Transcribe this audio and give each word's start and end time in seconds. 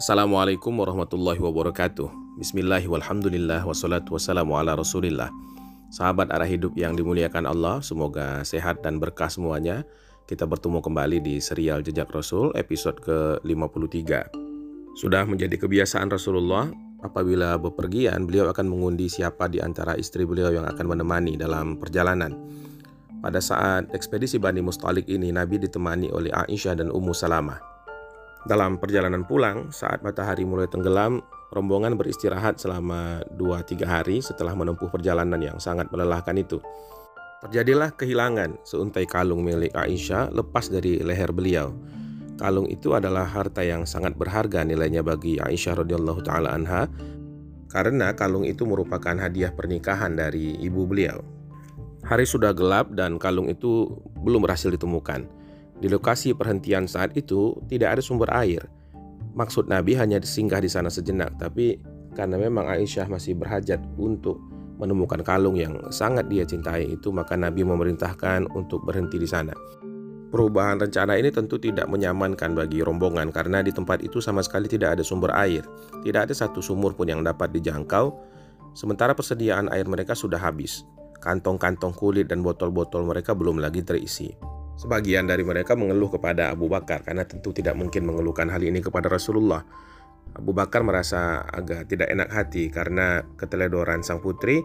Assalamualaikum 0.00 0.80
warahmatullahi 0.80 1.36
wabarakatuh. 1.44 2.40
Bismillah 2.40 2.80
walhamdulillah 2.80 3.68
wassalatu 3.68 4.16
wassalamu 4.16 4.56
ala 4.56 4.72
rasulillah. 4.72 5.28
Sahabat 5.92 6.32
arah 6.32 6.48
hidup 6.48 6.72
yang 6.72 6.96
dimuliakan 6.96 7.44
Allah 7.44 7.84
Semoga 7.84 8.40
sehat 8.40 8.80
dan 8.80 8.96
berkah 8.96 9.28
semuanya. 9.28 9.84
Kita 10.24 10.48
bertemu 10.48 10.80
kembali 10.80 11.20
di 11.20 11.36
serial 11.36 11.84
Jejak 11.84 12.08
Rasul 12.16 12.48
episode 12.56 12.96
ke-53. 13.04 14.32
Sudah 14.96 15.28
menjadi 15.28 15.60
kebiasaan 15.60 16.08
Rasulullah 16.08 16.72
Apabila 17.04 17.60
bepergian 17.60 18.24
beliau 18.24 18.48
akan 18.48 18.72
mengundi 18.72 19.12
siapa 19.12 19.52
di 19.52 19.60
antara 19.60 20.00
istri 20.00 20.24
beliau 20.24 20.48
yang 20.48 20.64
akan 20.64 20.96
menemani 20.96 21.36
dalam 21.36 21.76
perjalanan. 21.76 22.40
Pada 23.20 23.44
saat 23.44 23.92
ekspedisi 23.92 24.40
Bani 24.40 24.64
Mustalik 24.64 25.04
ini 25.12 25.28
Nabi 25.28 25.60
ditemani 25.60 26.08
oleh 26.08 26.32
Aisyah 26.32 26.80
dan 26.80 26.88
Ummu 26.88 27.12
Salamah 27.12 27.69
dalam 28.48 28.80
perjalanan 28.80 29.28
pulang, 29.28 29.68
saat 29.68 30.00
matahari 30.00 30.48
mulai 30.48 30.64
tenggelam, 30.64 31.20
rombongan 31.52 31.98
beristirahat 31.98 32.56
selama 32.56 33.20
2-3 33.36 33.84
hari 33.84 34.24
setelah 34.24 34.56
menempuh 34.56 34.88
perjalanan 34.88 35.40
yang 35.42 35.58
sangat 35.60 35.90
melelahkan 35.92 36.32
itu. 36.40 36.56
Terjadilah 37.40 37.96
kehilangan 37.96 38.60
seuntai 38.64 39.08
kalung 39.08 39.44
milik 39.44 39.72
Aisyah 39.72 40.32
lepas 40.32 40.68
dari 40.68 41.00
leher 41.00 41.32
beliau. 41.32 41.72
Kalung 42.40 42.68
itu 42.68 42.96
adalah 42.96 43.28
harta 43.28 43.60
yang 43.60 43.84
sangat 43.84 44.16
berharga 44.16 44.64
nilainya 44.64 45.04
bagi 45.04 45.36
Aisyah 45.36 45.84
radhiyallahu 45.84 46.20
taala 46.24 46.56
anha 46.56 46.88
karena 47.70 48.12
kalung 48.12 48.42
itu 48.42 48.66
merupakan 48.66 49.14
hadiah 49.14 49.54
pernikahan 49.54 50.16
dari 50.18 50.58
ibu 50.58 50.84
beliau. 50.84 51.22
Hari 52.02 52.26
sudah 52.26 52.50
gelap 52.50 52.90
dan 52.96 53.20
kalung 53.20 53.46
itu 53.46 53.88
belum 54.20 54.42
berhasil 54.42 54.72
ditemukan. 54.72 55.39
Di 55.80 55.88
lokasi 55.88 56.36
perhentian 56.36 56.84
saat 56.84 57.16
itu 57.16 57.56
tidak 57.72 57.96
ada 57.96 58.02
sumber 58.04 58.28
air. 58.36 58.68
Maksud 59.32 59.72
Nabi 59.72 59.96
hanya 59.96 60.20
singgah 60.20 60.60
di 60.60 60.68
sana 60.68 60.92
sejenak, 60.92 61.40
tapi 61.40 61.80
karena 62.12 62.36
memang 62.36 62.68
Aisyah 62.68 63.08
masih 63.08 63.32
berhajat 63.40 63.80
untuk 63.96 64.36
menemukan 64.76 65.24
kalung 65.24 65.56
yang 65.56 65.80
sangat 65.88 66.28
dia 66.28 66.44
cintai 66.44 66.84
itu, 66.84 67.08
maka 67.08 67.32
Nabi 67.32 67.64
memerintahkan 67.64 68.52
untuk 68.52 68.84
berhenti 68.84 69.16
di 69.16 69.28
sana. 69.28 69.56
Perubahan 70.30 70.78
rencana 70.78 71.18
ini 71.18 71.32
tentu 71.34 71.58
tidak 71.58 71.90
menyamankan 71.90 72.54
bagi 72.54 72.84
rombongan 72.86 73.34
karena 73.34 73.66
di 73.66 73.74
tempat 73.74 73.98
itu 74.04 74.22
sama 74.22 74.46
sekali 74.46 74.70
tidak 74.70 74.94
ada 74.94 75.02
sumber 75.02 75.34
air. 75.34 75.66
Tidak 76.06 76.20
ada 76.28 76.34
satu 76.36 76.62
sumur 76.62 76.94
pun 76.94 77.10
yang 77.10 77.26
dapat 77.26 77.50
dijangkau, 77.50 78.14
sementara 78.76 79.10
persediaan 79.16 79.66
air 79.74 79.90
mereka 79.90 80.14
sudah 80.14 80.38
habis. 80.38 80.86
Kantong-kantong 81.18 81.98
kulit 81.98 82.30
dan 82.30 82.46
botol-botol 82.46 83.04
mereka 83.04 83.34
belum 83.34 83.58
lagi 83.58 83.82
terisi. 83.82 84.30
Sebagian 84.80 85.28
dari 85.28 85.44
mereka 85.44 85.76
mengeluh 85.76 86.08
kepada 86.08 86.48
Abu 86.48 86.64
Bakar 86.64 87.04
karena 87.04 87.28
tentu 87.28 87.52
tidak 87.52 87.76
mungkin 87.76 88.08
mengeluhkan 88.08 88.48
hal 88.48 88.64
ini 88.64 88.80
kepada 88.80 89.12
Rasulullah. 89.12 89.60
Abu 90.32 90.56
Bakar 90.56 90.80
merasa 90.80 91.44
agak 91.44 91.84
tidak 91.84 92.08
enak 92.08 92.32
hati 92.32 92.72
karena 92.72 93.20
keteledoran 93.36 94.00
sang 94.00 94.24
putri 94.24 94.64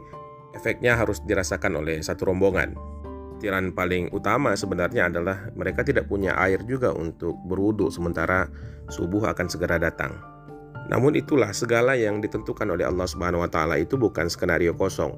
efeknya 0.56 0.96
harus 0.96 1.20
dirasakan 1.28 1.84
oleh 1.84 2.00
satu 2.00 2.32
rombongan. 2.32 2.80
Tiran 3.44 3.76
paling 3.76 4.08
utama 4.16 4.56
sebenarnya 4.56 5.12
adalah 5.12 5.52
mereka 5.52 5.84
tidak 5.84 6.08
punya 6.08 6.32
air 6.40 6.64
juga 6.64 6.96
untuk 6.96 7.36
berwudhu 7.44 7.92
sementara 7.92 8.48
subuh 8.88 9.36
akan 9.36 9.52
segera 9.52 9.76
datang. 9.76 10.16
Namun 10.88 11.20
itulah 11.20 11.52
segala 11.52 12.00
yang 12.00 12.24
ditentukan 12.24 12.72
oleh 12.72 12.88
Allah 12.88 13.04
Subhanahu 13.04 13.44
wa 13.44 13.52
taala 13.52 13.76
itu 13.76 14.00
bukan 14.00 14.32
skenario 14.32 14.80
kosong. 14.80 15.12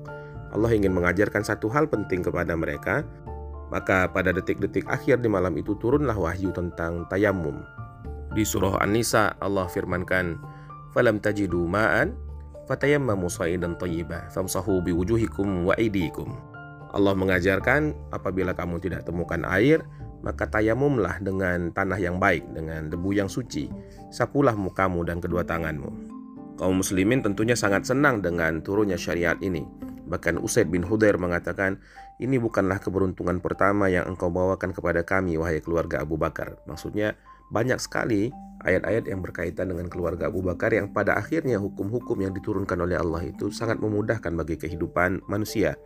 Allah 0.49 0.73
ingin 0.73 0.89
mengajarkan 0.89 1.45
satu 1.45 1.69
hal 1.69 1.85
penting 1.85 2.25
kepada 2.25 2.57
mereka 2.57 3.05
maka 3.69 4.07
pada 4.11 4.31
detik-detik 4.31 4.87
akhir 4.87 5.19
di 5.19 5.29
malam 5.31 5.55
itu 5.59 5.75
turunlah 5.75 6.15
wahyu 6.15 6.51
tentang 6.55 7.03
tayamum. 7.11 7.59
Di 8.31 8.43
surah 8.43 8.83
An-Nisa 8.83 9.35
Allah 9.39 9.67
firmankan, 9.67 10.37
"Falam 10.93 11.19
tajidu 11.19 11.65
ma'an 11.65 12.13
fatayammamu 12.67 13.27
sa'idan 13.31 13.79
thayyiba 13.79 14.29
famsahu 14.31 14.83
biwujuhikum 14.83 15.67
wa 15.67 15.73
aydikum." 15.75 16.35
Allah 16.95 17.13
mengajarkan 17.13 17.91
apabila 18.15 18.55
kamu 18.55 18.79
tidak 18.79 19.03
temukan 19.03 19.43
air, 19.43 19.83
maka 20.23 20.47
tayamumlah 20.49 21.21
dengan 21.21 21.69
tanah 21.75 21.99
yang 21.99 22.17
baik, 22.17 22.47
dengan 22.55 22.89
debu 22.89 23.13
yang 23.13 23.29
suci. 23.29 23.69
Sapulah 24.09 24.55
mukamu 24.55 25.03
dan 25.03 25.19
kedua 25.21 25.43
tanganmu. 25.43 26.17
Kaum 26.57 26.81
muslimin 26.81 27.21
tentunya 27.21 27.53
sangat 27.53 27.85
senang 27.85 28.25
dengan 28.25 28.65
turunnya 28.65 28.97
syariat 28.97 29.37
ini. 29.45 29.61
Bahkan 30.07 30.41
Usaid 30.41 30.73
bin 30.73 30.81
Hudair 30.81 31.19
mengatakan, 31.19 31.77
ini 32.17 32.41
bukanlah 32.41 32.81
keberuntungan 32.81 33.37
pertama 33.37 33.93
yang 33.93 34.09
engkau 34.09 34.33
bawakan 34.33 34.73
kepada 34.73 35.05
kami, 35.05 35.37
wahai 35.37 35.61
keluarga 35.61 36.01
Abu 36.01 36.17
Bakar. 36.17 36.57
Maksudnya, 36.65 37.13
banyak 37.53 37.77
sekali 37.77 38.33
ayat-ayat 38.65 39.07
yang 39.07 39.21
berkaitan 39.21 39.69
dengan 39.69 39.87
keluarga 39.87 40.27
Abu 40.27 40.41
Bakar 40.41 40.73
yang 40.73 40.91
pada 40.91 41.15
akhirnya 41.15 41.61
hukum-hukum 41.61 42.19
yang 42.19 42.33
diturunkan 42.33 42.75
oleh 42.81 42.97
Allah 42.97 43.23
itu 43.23 43.53
sangat 43.53 43.77
memudahkan 43.77 44.33
bagi 44.33 44.57
kehidupan 44.57 45.29
manusia. 45.29 45.77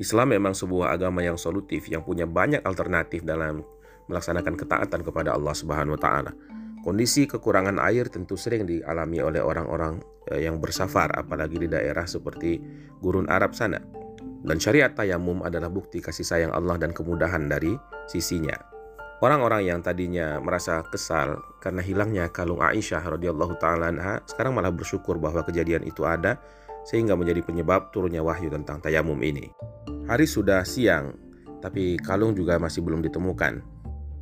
Islam 0.00 0.32
memang 0.32 0.56
sebuah 0.56 0.96
agama 0.96 1.20
yang 1.20 1.36
solutif 1.36 1.84
yang 1.92 2.00
punya 2.00 2.24
banyak 2.24 2.64
alternatif 2.64 3.20
dalam 3.20 3.60
melaksanakan 4.08 4.56
ketaatan 4.56 5.00
kepada 5.04 5.36
Allah 5.36 5.52
Subhanahu 5.52 5.98
wa 5.98 6.00
taala. 6.00 6.32
Kondisi 6.80 7.28
kekurangan 7.28 7.76
air 7.76 8.08
tentu 8.08 8.40
sering 8.40 8.64
dialami 8.64 9.20
oleh 9.20 9.44
orang-orang 9.44 10.00
eh, 10.32 10.48
yang 10.48 10.56
bersafar, 10.56 11.12
apalagi 11.12 11.60
di 11.60 11.68
daerah 11.68 12.08
seperti 12.08 12.56
gurun 13.04 13.28
Arab 13.28 13.52
sana. 13.52 13.76
Dan 14.40 14.56
syariat 14.56 14.92
tayamum 14.92 15.44
adalah 15.44 15.68
bukti 15.68 16.00
kasih 16.00 16.24
sayang 16.24 16.52
Allah 16.52 16.80
dan 16.80 16.96
kemudahan 16.96 17.44
dari 17.48 17.76
sisinya. 18.08 18.56
Orang-orang 19.20 19.68
yang 19.68 19.84
tadinya 19.84 20.40
merasa 20.40 20.80
kesal 20.88 21.44
karena 21.60 21.84
hilangnya 21.84 22.32
kalung 22.32 22.64
Aisyah 22.64 23.04
radhiyallahu 23.04 23.60
taala 23.60 23.92
sekarang 24.24 24.56
malah 24.56 24.72
bersyukur 24.72 25.20
bahwa 25.20 25.44
kejadian 25.44 25.84
itu 25.84 26.08
ada 26.08 26.40
sehingga 26.88 27.12
menjadi 27.12 27.44
penyebab 27.44 27.92
turunnya 27.92 28.24
wahyu 28.24 28.48
tentang 28.48 28.80
tayamum 28.80 29.20
ini. 29.20 29.52
Hari 30.08 30.24
sudah 30.24 30.64
siang, 30.64 31.12
tapi 31.60 32.00
kalung 32.00 32.32
juga 32.32 32.56
masih 32.56 32.80
belum 32.80 33.04
ditemukan. 33.04 33.60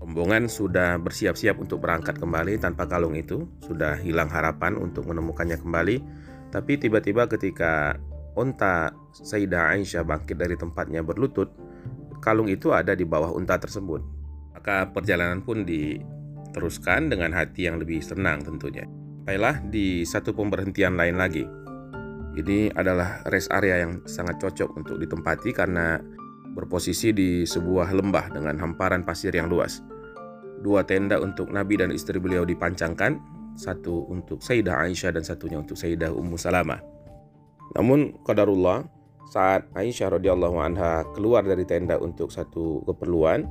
Rombongan 0.02 0.50
sudah 0.50 0.98
bersiap-siap 0.98 1.62
untuk 1.62 1.78
berangkat 1.78 2.18
kembali 2.18 2.58
tanpa 2.58 2.90
kalung 2.90 3.14
itu, 3.14 3.46
sudah 3.62 3.94
hilang 4.02 4.26
harapan 4.26 4.74
untuk 4.74 5.06
menemukannya 5.06 5.62
kembali. 5.62 5.96
Tapi 6.50 6.80
tiba-tiba 6.80 7.30
ketika 7.30 7.94
unta 8.38 8.94
Sayyidah 9.10 9.74
Aisyah 9.74 10.06
bangkit 10.06 10.38
dari 10.38 10.54
tempatnya 10.54 11.02
berlutut, 11.02 11.50
kalung 12.22 12.46
itu 12.46 12.70
ada 12.70 12.94
di 12.94 13.02
bawah 13.02 13.34
unta 13.34 13.58
tersebut. 13.58 13.98
Maka 14.54 14.90
perjalanan 14.94 15.42
pun 15.42 15.66
diteruskan 15.66 17.10
dengan 17.10 17.34
hati 17.34 17.66
yang 17.66 17.82
lebih 17.82 17.98
senang 17.98 18.46
tentunya. 18.46 18.86
Sampailah 19.28 19.60
di 19.68 20.08
satu 20.08 20.32
pemberhentian 20.32 20.96
lain 20.96 21.20
lagi. 21.20 21.44
Ini 22.38 22.72
adalah 22.72 23.20
rest 23.28 23.52
area 23.52 23.84
yang 23.84 24.00
sangat 24.08 24.40
cocok 24.40 24.72
untuk 24.78 24.96
ditempati 24.96 25.52
karena 25.52 26.00
berposisi 26.56 27.12
di 27.12 27.44
sebuah 27.44 27.92
lembah 27.92 28.32
dengan 28.32 28.56
hamparan 28.56 29.04
pasir 29.04 29.36
yang 29.36 29.52
luas. 29.52 29.84
Dua 30.64 30.80
tenda 30.80 31.20
untuk 31.20 31.52
Nabi 31.52 31.76
dan 31.76 31.92
istri 31.92 32.16
beliau 32.16 32.48
dipancangkan, 32.48 33.20
satu 33.52 34.08
untuk 34.08 34.40
Sayyidah 34.40 34.80
Aisyah 34.86 35.12
dan 35.12 35.28
satunya 35.28 35.60
untuk 35.60 35.76
Sayyidah 35.76 36.08
Ummu 36.08 36.40
Salamah. 36.40 36.80
Namun 37.76 38.16
qadarullah 38.24 38.86
saat 39.28 39.68
Aisyah 39.76 40.16
radhiyallahu 40.16 40.56
anha 40.56 41.04
keluar 41.12 41.44
dari 41.44 41.68
tenda 41.68 42.00
untuk 42.00 42.32
satu 42.32 42.80
keperluan, 42.88 43.44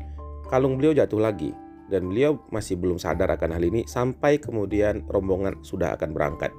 kalung 0.50 0.81
beliau 0.81 0.97
jatuh 0.97 1.22
lagi 1.22 1.53
dan 1.88 2.09
beliau 2.09 2.41
masih 2.50 2.75
belum 2.79 2.97
sadar 2.97 3.29
akan 3.29 3.53
hal 3.53 3.63
ini 3.63 3.85
sampai 3.85 4.41
kemudian 4.41 5.05
rombongan 5.07 5.61
sudah 5.61 5.94
akan 5.94 6.11
berangkat. 6.17 6.51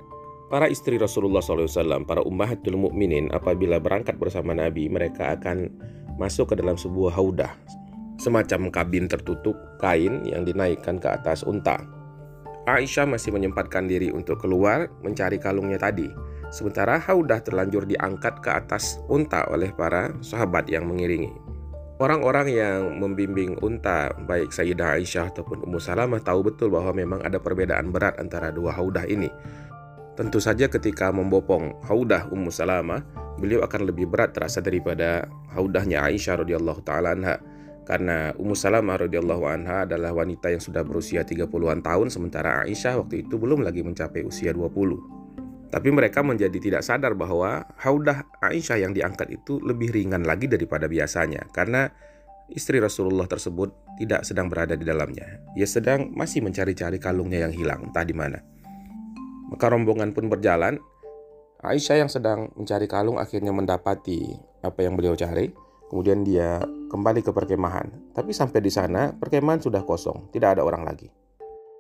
Para 0.49 0.65
istri 0.65 0.97
Rasulullah 0.97 1.45
SAW, 1.45 2.09
para 2.09 2.25
ummahatul 2.25 2.81
mukminin 2.81 3.29
apabila 3.37 3.77
berangkat 3.77 4.17
bersama 4.17 4.57
Nabi, 4.57 4.89
mereka 4.89 5.37
akan 5.37 5.69
masuk 6.17 6.55
ke 6.55 6.55
dalam 6.57 6.81
sebuah 6.81 7.13
haudah 7.13 7.53
semacam 8.19 8.73
kabin 8.73 9.07
tertutup 9.07 9.55
kain 9.79 10.27
yang 10.27 10.43
dinaikkan 10.43 10.99
ke 10.99 11.07
atas 11.07 11.47
unta. 11.47 11.98
Aisyah 12.69 13.09
masih 13.09 13.33
menyempatkan 13.33 13.89
diri 13.89 14.13
untuk 14.13 14.45
keluar 14.45 14.93
mencari 15.01 15.41
kalungnya 15.41 15.81
tadi, 15.81 16.13
sementara 16.53 17.01
Haudah 17.01 17.41
terlanjur 17.41 17.89
diangkat 17.89 18.45
ke 18.45 18.51
atas 18.53 19.01
unta 19.09 19.49
oleh 19.49 19.73
para 19.73 20.13
sahabat 20.21 20.69
yang 20.69 20.85
mengiringi. 20.85 21.33
Orang-orang 21.99 22.47
yang 22.53 22.81
membimbing 23.01 23.59
unta, 23.59 24.13
baik 24.29 24.55
Sayyidah 24.55 25.01
Aisyah 25.01 25.35
ataupun 25.35 25.67
Ummu 25.67 25.83
Salamah 25.83 26.23
tahu 26.23 26.47
betul 26.47 26.71
bahwa 26.71 26.95
memang 26.95 27.25
ada 27.27 27.43
perbedaan 27.43 27.91
berat 27.91 28.21
antara 28.23 28.55
dua 28.55 28.71
Haudah 28.71 29.03
ini. 29.09 29.33
Tentu 30.15 30.39
saja 30.39 30.71
ketika 30.71 31.11
membopong 31.11 31.75
Haudah 31.89 32.31
Ummu 32.31 32.55
Salamah, 32.55 33.03
beliau 33.39 33.63
akan 33.67 33.91
lebih 33.91 34.11
berat 34.11 34.35
terasa 34.35 34.59
daripada 34.59 35.27
Haudahnya 35.55 36.03
Aisyah 36.07 36.43
radhiyallahu 36.43 36.83
taala 36.83 37.15
anha 37.15 37.39
karena 37.89 38.37
Ummu 38.37 38.53
Salamah 38.53 39.01
radhiyallahu 39.01 39.49
anha 39.49 39.89
adalah 39.89 40.13
wanita 40.13 40.53
yang 40.53 40.61
sudah 40.61 40.85
berusia 40.85 41.25
30-an 41.25 41.81
tahun 41.81 42.13
sementara 42.13 42.69
Aisyah 42.69 43.01
waktu 43.01 43.25
itu 43.25 43.41
belum 43.41 43.65
lagi 43.65 43.81
mencapai 43.81 44.29
usia 44.29 44.53
20. 44.53 45.73
Tapi 45.73 45.89
mereka 45.89 46.21
menjadi 46.21 46.53
tidak 46.61 46.85
sadar 46.85 47.17
bahwa 47.17 47.65
haudah 47.81 48.29
Aisyah 48.45 48.85
yang 48.85 48.93
diangkat 48.93 49.41
itu 49.41 49.57
lebih 49.65 49.89
ringan 49.97 50.29
lagi 50.29 50.53
daripada 50.53 50.85
biasanya 50.85 51.49
karena 51.49 51.89
istri 52.53 52.77
Rasulullah 52.77 53.25
tersebut 53.25 53.97
tidak 53.97 54.29
sedang 54.29 54.53
berada 54.53 54.77
di 54.77 54.85
dalamnya. 54.85 55.41
Ia 55.57 55.65
sedang 55.65 56.13
masih 56.13 56.45
mencari-cari 56.45 57.01
kalungnya 57.01 57.49
yang 57.49 57.57
hilang 57.57 57.89
entah 57.89 58.05
di 58.05 58.13
mana. 58.13 58.37
Maka 59.49 59.65
rombongan 59.73 60.13
pun 60.13 60.29
berjalan. 60.29 60.77
Aisyah 61.65 62.05
yang 62.05 62.13
sedang 62.13 62.53
mencari 62.53 62.85
kalung 62.85 63.17
akhirnya 63.17 63.51
mendapati 63.51 64.37
apa 64.61 64.85
yang 64.85 64.93
beliau 64.93 65.17
cari. 65.17 65.68
Kemudian 65.89 66.21
dia 66.21 66.61
kembali 66.93 67.25
ke 67.25 67.33
perkemahan. 67.33 68.13
Tapi 68.13 68.33
sampai 68.37 68.61
di 68.61 68.69
sana, 68.69 69.13
perkemahan 69.17 69.61
sudah 69.61 69.85
kosong, 69.85 70.29
tidak 70.33 70.57
ada 70.57 70.63
orang 70.65 70.85
lagi. 70.85 71.09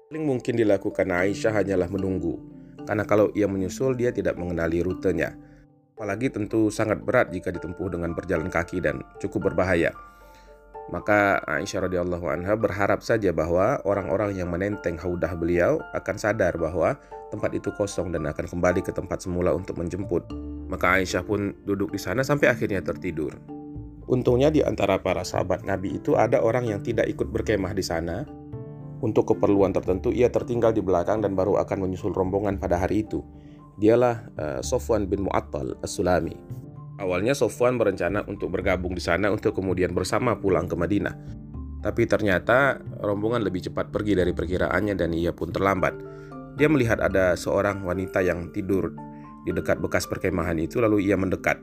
Paling 0.09 0.25
mungkin 0.25 0.57
dilakukan 0.57 1.05
Aisyah 1.13 1.53
hanyalah 1.53 1.93
menunggu, 1.93 2.41
karena 2.89 3.05
kalau 3.05 3.29
ia 3.37 3.45
menyusul 3.45 3.93
dia 3.93 4.09
tidak 4.09 4.41
mengenali 4.41 4.81
rutenya. 4.81 5.37
Apalagi 5.93 6.33
tentu 6.33 6.73
sangat 6.73 7.05
berat 7.05 7.29
jika 7.29 7.53
ditempuh 7.53 7.93
dengan 7.93 8.17
berjalan 8.17 8.49
kaki 8.49 8.81
dan 8.81 9.05
cukup 9.21 9.53
berbahaya. 9.53 9.93
Maka 10.89 11.45
Aisyah 11.45 11.85
radhiyallahu 11.85 12.25
anha 12.33 12.57
berharap 12.57 13.05
saja 13.05 13.29
bahwa 13.29 13.85
orang-orang 13.85 14.41
yang 14.41 14.49
menenteng 14.49 14.97
haudah 14.97 15.37
beliau 15.37 15.85
akan 15.93 16.17
sadar 16.17 16.57
bahwa 16.57 16.97
tempat 17.29 17.53
itu 17.53 17.69
kosong 17.77 18.09
dan 18.09 18.25
akan 18.25 18.49
kembali 18.49 18.81
ke 18.81 18.97
tempat 18.97 19.21
semula 19.21 19.53
untuk 19.53 19.77
menjemput. 19.77 20.33
Maka 20.73 20.97
Aisyah 20.97 21.21
pun 21.29 21.53
duduk 21.69 21.93
di 21.93 22.01
sana 22.01 22.25
sampai 22.25 22.49
akhirnya 22.49 22.81
tertidur. 22.81 23.37
Untungnya 24.09 24.49
di 24.49 24.65
antara 24.65 24.97
para 25.05 25.21
sahabat 25.21 25.69
Nabi 25.69 26.01
itu 26.01 26.17
ada 26.17 26.41
orang 26.41 26.65
yang 26.65 26.81
tidak 26.81 27.07
ikut 27.13 27.29
berkemah 27.29 27.77
di 27.77 27.85
sana 27.85 28.25
untuk 28.99 29.31
keperluan 29.31 29.71
tertentu, 29.71 30.11
ia 30.11 30.27
tertinggal 30.27 30.75
di 30.75 30.83
belakang 30.83 31.23
dan 31.23 31.39
baru 31.39 31.63
akan 31.63 31.87
menyusul 31.87 32.11
rombongan 32.11 32.59
pada 32.59 32.83
hari 32.83 33.07
itu. 33.07 33.23
Dialah 33.79 34.27
uh, 34.35 34.61
Sofwan 34.65 35.07
bin 35.07 35.31
Mu'attal 35.31 35.79
As-Sulami. 35.87 36.35
Awalnya 36.99 37.31
Sofwan 37.39 37.79
berencana 37.79 38.27
untuk 38.27 38.51
bergabung 38.51 38.99
di 38.99 39.03
sana 39.03 39.31
untuk 39.31 39.55
kemudian 39.55 39.95
bersama 39.95 40.35
pulang 40.35 40.67
ke 40.67 40.75
Madinah. 40.75 41.15
Tapi 41.79 42.11
ternyata 42.11 42.83
rombongan 42.99 43.47
lebih 43.47 43.71
cepat 43.71 43.95
pergi 43.95 44.19
dari 44.19 44.35
perkiraannya 44.35 44.99
dan 44.99 45.15
ia 45.15 45.31
pun 45.31 45.55
terlambat. 45.55 45.95
Dia 46.59 46.67
melihat 46.67 46.99
ada 46.99 47.39
seorang 47.39 47.87
wanita 47.87 48.19
yang 48.19 48.51
tidur 48.51 48.91
di 49.47 49.55
dekat 49.55 49.79
bekas 49.79 50.11
perkemahan 50.11 50.59
itu 50.59 50.83
lalu 50.83 51.07
ia 51.07 51.15
mendekat. 51.15 51.63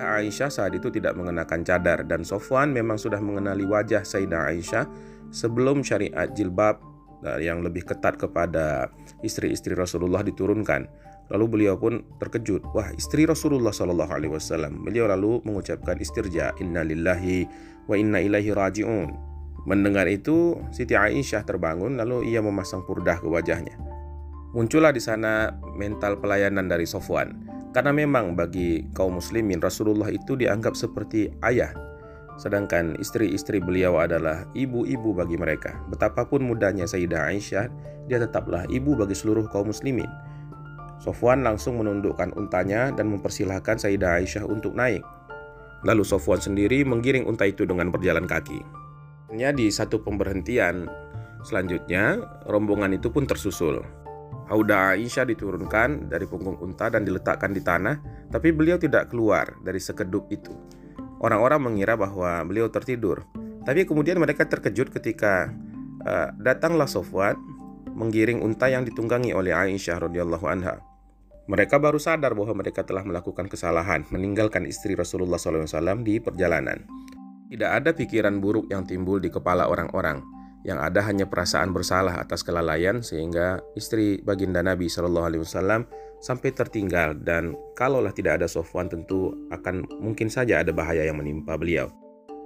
Aisyah 0.00 0.48
saat 0.48 0.72
itu 0.72 0.88
tidak 0.88 1.18
mengenakan 1.18 1.66
cadar 1.66 2.06
dan 2.06 2.24
Sofwan 2.24 2.72
memang 2.72 2.96
sudah 2.96 3.20
mengenali 3.20 3.68
wajah 3.68 4.06
Sayyidah 4.06 4.48
Aisyah 4.48 4.84
sebelum 5.32 5.84
syariat 5.84 6.28
jilbab 6.32 6.80
eh, 7.24 7.44
yang 7.44 7.60
lebih 7.60 7.84
ketat 7.84 8.16
kepada 8.16 8.88
istri-istri 9.20 9.76
Rasulullah 9.76 10.24
diturunkan. 10.24 10.88
Lalu 11.32 11.44
beliau 11.48 11.80
pun 11.80 12.04
terkejut, 12.20 12.76
wah 12.76 12.92
istri 12.92 13.24
Rasulullah 13.24 13.72
Shallallahu 13.72 14.12
Alaihi 14.12 14.32
Wasallam. 14.36 14.84
Beliau 14.84 15.08
lalu 15.08 15.40
mengucapkan 15.48 15.96
istirja, 15.96 16.52
Inna 16.60 16.84
lillahi 16.84 17.48
wa 17.88 17.96
inna 17.96 18.20
ilaihi 18.20 18.52
rajiun. 18.52 19.08
Mendengar 19.64 20.10
itu, 20.10 20.58
Siti 20.74 20.92
Aisyah 20.92 21.46
terbangun 21.46 21.96
lalu 21.96 22.28
ia 22.28 22.42
memasang 22.44 22.84
purdah 22.84 23.16
ke 23.16 23.30
wajahnya. 23.30 23.91
Muncullah 24.52 24.92
di 24.92 25.00
sana 25.00 25.48
mental 25.76 26.20
pelayanan 26.20 26.68
dari 26.68 26.84
Sofwan. 26.84 27.48
Karena 27.72 27.88
memang 27.88 28.36
bagi 28.36 28.84
kaum 28.92 29.16
muslimin 29.16 29.56
Rasulullah 29.64 30.12
itu 30.12 30.36
dianggap 30.36 30.76
seperti 30.76 31.32
ayah 31.40 31.72
Sedangkan 32.40 32.96
istri-istri 32.96 33.60
beliau 33.60 34.00
adalah 34.00 34.48
ibu-ibu 34.56 35.12
bagi 35.12 35.36
mereka. 35.36 35.76
Betapapun 35.92 36.42
mudanya 36.42 36.88
Sayyidah 36.88 37.28
Aisyah, 37.28 37.66
dia 38.08 38.18
tetaplah 38.18 38.64
ibu 38.72 38.96
bagi 38.96 39.12
seluruh 39.12 39.48
kaum 39.52 39.68
muslimin. 39.68 40.08
Sofwan 41.02 41.42
langsung 41.42 41.82
menundukkan 41.82 42.32
untanya 42.38 42.94
dan 42.94 43.10
mempersilahkan 43.14 43.76
Sayyidah 43.76 44.22
Aisyah 44.22 44.44
untuk 44.48 44.72
naik. 44.72 45.04
Lalu 45.86 46.02
Sofwan 46.06 46.40
sendiri 46.40 46.86
menggiring 46.86 47.30
unta 47.30 47.44
itu 47.44 47.62
dengan 47.62 47.90
berjalan 47.94 48.24
kaki. 48.24 48.62
Di 49.32 49.66
satu 49.72 50.00
pemberhentian 50.00 50.86
selanjutnya, 51.42 52.22
rombongan 52.50 52.96
itu 52.96 53.10
pun 53.10 53.22
tersusul. 53.22 53.82
Hauda 54.52 54.92
Aisyah 54.92 55.24
diturunkan 55.24 56.12
dari 56.12 56.28
punggung 56.28 56.60
unta 56.60 56.92
dan 56.92 57.08
diletakkan 57.08 57.56
di 57.56 57.64
tanah, 57.64 58.28
tapi 58.28 58.52
beliau 58.52 58.76
tidak 58.76 59.08
keluar 59.08 59.56
dari 59.64 59.80
sekeduk 59.80 60.28
itu. 60.28 60.52
Orang-orang 61.24 61.72
mengira 61.72 61.96
bahwa 61.96 62.44
beliau 62.44 62.68
tertidur. 62.68 63.24
Tapi 63.64 63.88
kemudian 63.88 64.20
mereka 64.20 64.44
terkejut 64.44 64.92
ketika 64.92 65.48
uh, 66.04 66.28
datanglah 66.36 66.84
Sofwan 66.84 67.40
menggiring 67.96 68.44
unta 68.44 68.68
yang 68.68 68.84
ditunggangi 68.84 69.32
oleh 69.32 69.56
Aisyah 69.56 70.04
radhiyallahu 70.04 70.44
anha. 70.44 70.84
Mereka 71.48 71.80
baru 71.80 71.96
sadar 71.96 72.36
bahwa 72.36 72.60
mereka 72.60 72.84
telah 72.84 73.08
melakukan 73.08 73.48
kesalahan, 73.48 74.04
meninggalkan 74.12 74.68
istri 74.68 74.92
Rasulullah 74.92 75.40
SAW 75.40 76.04
di 76.04 76.20
perjalanan. 76.20 76.84
Tidak 77.48 77.70
ada 77.72 77.96
pikiran 77.96 78.36
buruk 78.36 78.68
yang 78.68 78.84
timbul 78.84 79.16
di 79.16 79.32
kepala 79.32 79.64
orang-orang. 79.68 80.31
Yang 80.62 80.78
ada 80.78 81.00
hanya 81.10 81.26
perasaan 81.26 81.74
bersalah 81.74 82.22
atas 82.22 82.46
kelalaian 82.46 83.02
sehingga 83.02 83.58
istri 83.74 84.22
baginda 84.22 84.62
Nabi 84.62 84.86
Shallallahu 84.86 85.26
Alaihi 85.26 85.42
Wasallam 85.42 85.90
sampai 86.22 86.54
tertinggal 86.54 87.18
dan 87.18 87.58
kalaulah 87.74 88.14
tidak 88.14 88.38
ada 88.38 88.46
Sofwan 88.46 88.86
tentu 88.86 89.34
akan 89.50 89.82
mungkin 89.98 90.30
saja 90.30 90.62
ada 90.62 90.70
bahaya 90.70 91.02
yang 91.02 91.18
menimpa 91.18 91.58
beliau. 91.58 91.90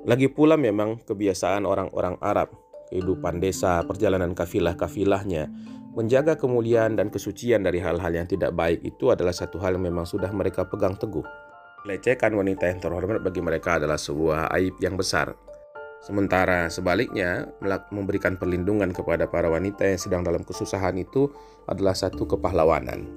Lagi 0.08 0.32
pula 0.32 0.56
memang 0.56 1.02
kebiasaan 1.04 1.68
orang-orang 1.68 2.16
Arab, 2.24 2.54
kehidupan 2.88 3.42
desa, 3.42 3.84
perjalanan 3.84 4.32
kafilah-kafilahnya, 4.32 5.52
menjaga 5.92 6.40
kemuliaan 6.40 6.96
dan 6.96 7.12
kesucian 7.12 7.64
dari 7.64 7.80
hal-hal 7.80 8.12
yang 8.12 8.24
tidak 8.24 8.56
baik 8.56 8.80
itu 8.80 9.12
adalah 9.12 9.32
satu 9.32 9.60
hal 9.60 9.76
yang 9.76 9.92
memang 9.92 10.08
sudah 10.08 10.28
mereka 10.32 10.64
pegang 10.64 10.96
teguh. 10.96 11.24
Melecehkan 11.84 12.32
wanita 12.32 12.68
yang 12.68 12.80
terhormat 12.80 13.20
bagi 13.20 13.40
mereka 13.44 13.76
adalah 13.76 14.00
sebuah 14.00 14.52
aib 14.56 14.76
yang 14.80 14.96
besar. 14.96 15.32
Sementara 16.04 16.70
sebaliknya, 16.70 17.50
memberikan 17.90 18.38
perlindungan 18.38 18.94
kepada 18.94 19.26
para 19.26 19.50
wanita 19.50 19.82
yang 19.88 19.98
sedang 19.98 20.22
dalam 20.22 20.46
kesusahan 20.46 20.94
itu 21.00 21.32
adalah 21.66 21.96
satu 21.96 22.28
kepahlawanan. 22.28 23.10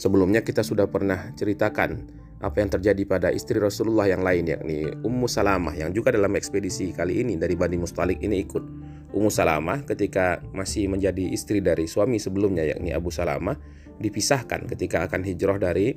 Sebelumnya 0.00 0.40
kita 0.40 0.64
sudah 0.64 0.88
pernah 0.88 1.28
ceritakan 1.36 2.08
apa 2.40 2.56
yang 2.64 2.72
terjadi 2.72 3.02
pada 3.04 3.28
istri 3.28 3.60
Rasulullah 3.60 4.08
yang 4.08 4.24
lain 4.24 4.48
yakni 4.48 4.88
Ummu 5.04 5.28
Salamah 5.28 5.76
yang 5.76 5.92
juga 5.92 6.08
dalam 6.16 6.32
ekspedisi 6.32 6.96
kali 6.96 7.20
ini 7.20 7.36
dari 7.36 7.52
Bani 7.52 7.76
Mustalik 7.76 8.16
ini 8.24 8.40
ikut. 8.40 8.64
Ummu 9.12 9.28
Salamah 9.28 9.84
ketika 9.84 10.40
masih 10.56 10.88
menjadi 10.88 11.28
istri 11.28 11.60
dari 11.60 11.84
suami 11.84 12.16
sebelumnya 12.16 12.64
yakni 12.64 12.96
Abu 12.96 13.12
Salamah 13.12 13.60
dipisahkan 14.00 14.64
ketika 14.72 15.04
akan 15.04 15.20
hijrah 15.20 15.60
dari 15.60 15.92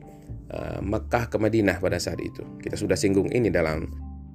uh, 0.52 0.84
Mekah 0.84 1.32
ke 1.32 1.40
Madinah 1.40 1.80
pada 1.80 1.96
saat 1.96 2.20
itu. 2.20 2.44
Kita 2.60 2.76
sudah 2.76 3.00
singgung 3.00 3.32
ini 3.32 3.48
dalam 3.48 3.88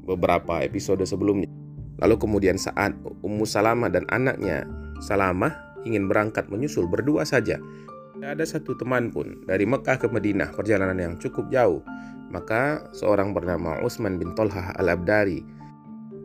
beberapa 0.09 0.65
episode 0.65 1.05
sebelumnya. 1.05 1.68
Lalu 1.99 2.15
kemudian 2.19 2.57
saat 2.59 2.95
Ummu 3.03 3.43
Salamah 3.43 3.91
dan 3.91 4.07
anaknya 4.11 4.67
Salamah 5.03 5.55
ingin 5.87 6.07
berangkat 6.07 6.51
menyusul 6.51 6.87
berdua 6.91 7.23
saja 7.27 7.59
tidak 8.19 8.35
ada 8.35 8.45
satu 8.51 8.75
teman 8.75 9.15
pun 9.15 9.47
dari 9.47 9.63
Mekah 9.63 9.95
ke 9.95 10.11
Madinah 10.11 10.51
perjalanan 10.51 10.99
yang 10.99 11.15
cukup 11.23 11.55
jauh. 11.55 11.87
Maka 12.35 12.91
seorang 12.91 13.31
bernama 13.31 13.79
Utsman 13.79 14.19
bin 14.19 14.35
Tolhah 14.35 14.75
al-Abdari 14.75 15.39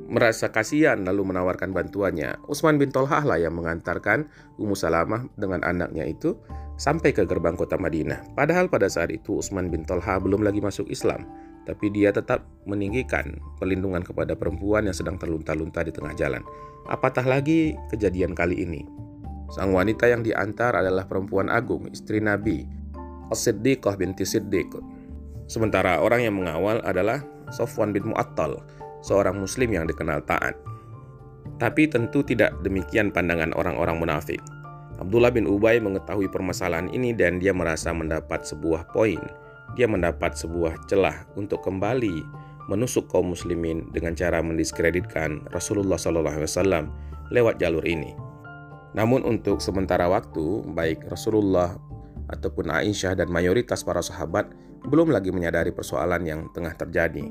merasa 0.10 0.50
kasihan 0.50 1.06
lalu 1.06 1.30
menawarkan 1.30 1.70
bantuannya. 1.70 2.42
Utsman 2.50 2.82
bin 2.82 2.90
Tolhah 2.90 3.22
lah 3.22 3.38
yang 3.38 3.54
mengantarkan 3.54 4.26
Ummu 4.58 4.74
Salamah 4.74 5.30
dengan 5.38 5.62
anaknya 5.62 6.10
itu 6.10 6.34
sampai 6.82 7.14
ke 7.14 7.30
gerbang 7.30 7.54
kota 7.54 7.78
Madinah. 7.78 8.34
Padahal 8.34 8.74
pada 8.74 8.90
saat 8.90 9.14
itu 9.14 9.38
Utsman 9.38 9.70
bin 9.70 9.86
Tolhah 9.86 10.18
belum 10.18 10.42
lagi 10.42 10.66
masuk 10.66 10.90
Islam, 10.90 11.22
tapi 11.64 11.92
dia 11.92 12.12
tetap 12.12 12.44
meninggikan 12.68 13.40
perlindungan 13.60 14.04
kepada 14.04 14.36
perempuan 14.36 14.88
yang 14.88 14.96
sedang 14.96 15.16
terlunta-lunta 15.16 15.84
di 15.84 15.92
tengah 15.96 16.14
jalan. 16.16 16.44
Apatah 16.88 17.24
lagi 17.24 17.76
kejadian 17.92 18.36
kali 18.36 18.64
ini. 18.64 18.84
Sang 19.54 19.72
wanita 19.72 20.10
yang 20.10 20.26
diantar 20.26 20.76
adalah 20.76 21.06
perempuan 21.06 21.48
agung, 21.48 21.88
istri 21.94 22.18
Nabi, 22.20 22.66
As-Siddiqah 23.30 23.96
binti 23.96 24.26
Siddiq. 24.26 24.82
Sementara 25.48 26.02
orang 26.02 26.26
yang 26.26 26.36
mengawal 26.40 26.82
adalah 26.84 27.22
Sofwan 27.54 27.94
bin 27.94 28.10
Mu'attal, 28.10 28.60
seorang 29.06 29.38
muslim 29.38 29.70
yang 29.70 29.86
dikenal 29.86 30.26
taat. 30.26 30.58
Tapi 31.62 31.86
tentu 31.86 32.26
tidak 32.26 32.56
demikian 32.66 33.14
pandangan 33.14 33.54
orang-orang 33.54 34.00
munafik. 34.02 34.42
Abdullah 34.98 35.30
bin 35.30 35.46
Ubay 35.46 35.78
mengetahui 35.84 36.32
permasalahan 36.32 36.90
ini 36.90 37.14
dan 37.14 37.38
dia 37.38 37.52
merasa 37.52 37.94
mendapat 37.94 38.48
sebuah 38.48 38.90
poin. 38.96 39.20
Dia 39.74 39.90
mendapat 39.90 40.38
sebuah 40.38 40.86
celah 40.86 41.26
untuk 41.34 41.66
kembali 41.66 42.22
menusuk 42.72 43.12
kaum 43.12 43.36
muslimin 43.36 43.90
dengan 43.92 44.16
cara 44.16 44.40
mendiskreditkan 44.40 45.44
Rasulullah 45.52 46.00
SAW 46.00 46.88
lewat 47.34 47.60
jalur 47.60 47.84
ini. 47.84 48.16
Namun 48.94 49.26
untuk 49.26 49.60
sementara 49.60 50.06
waktu, 50.06 50.64
baik 50.72 51.10
Rasulullah 51.10 51.76
ataupun 52.30 52.72
Aisyah 52.72 53.18
dan 53.18 53.28
mayoritas 53.34 53.82
para 53.82 54.00
sahabat 54.00 54.54
belum 54.86 55.12
lagi 55.12 55.34
menyadari 55.34 55.74
persoalan 55.74 56.24
yang 56.24 56.42
tengah 56.54 56.78
terjadi. 56.78 57.26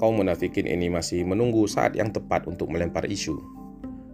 Kaum 0.00 0.18
munafikin 0.18 0.66
ini 0.66 0.90
masih 0.90 1.22
menunggu 1.22 1.70
saat 1.70 1.94
yang 1.94 2.10
tepat 2.10 2.50
untuk 2.50 2.72
melempar 2.72 3.06
isu. 3.06 3.38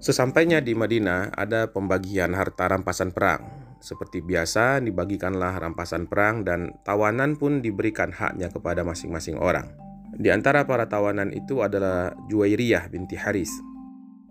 Sesampainya 0.01 0.61
di 0.65 0.73
Madinah 0.73 1.33
ada 1.37 1.69
pembagian 1.69 2.33
harta 2.33 2.69
rampasan 2.69 3.13
perang. 3.13 3.60
Seperti 3.81 4.21
biasa 4.21 4.85
dibagikanlah 4.85 5.57
rampasan 5.57 6.05
perang 6.05 6.45
dan 6.45 6.77
tawanan 6.85 7.41
pun 7.41 7.65
diberikan 7.65 8.13
haknya 8.13 8.53
kepada 8.53 8.85
masing-masing 8.85 9.41
orang. 9.41 9.73
Di 10.15 10.29
antara 10.29 10.69
para 10.69 10.85
tawanan 10.85 11.33
itu 11.33 11.65
adalah 11.65 12.13
Juwairiyah 12.29 12.93
binti 12.93 13.17
Haris 13.17 13.51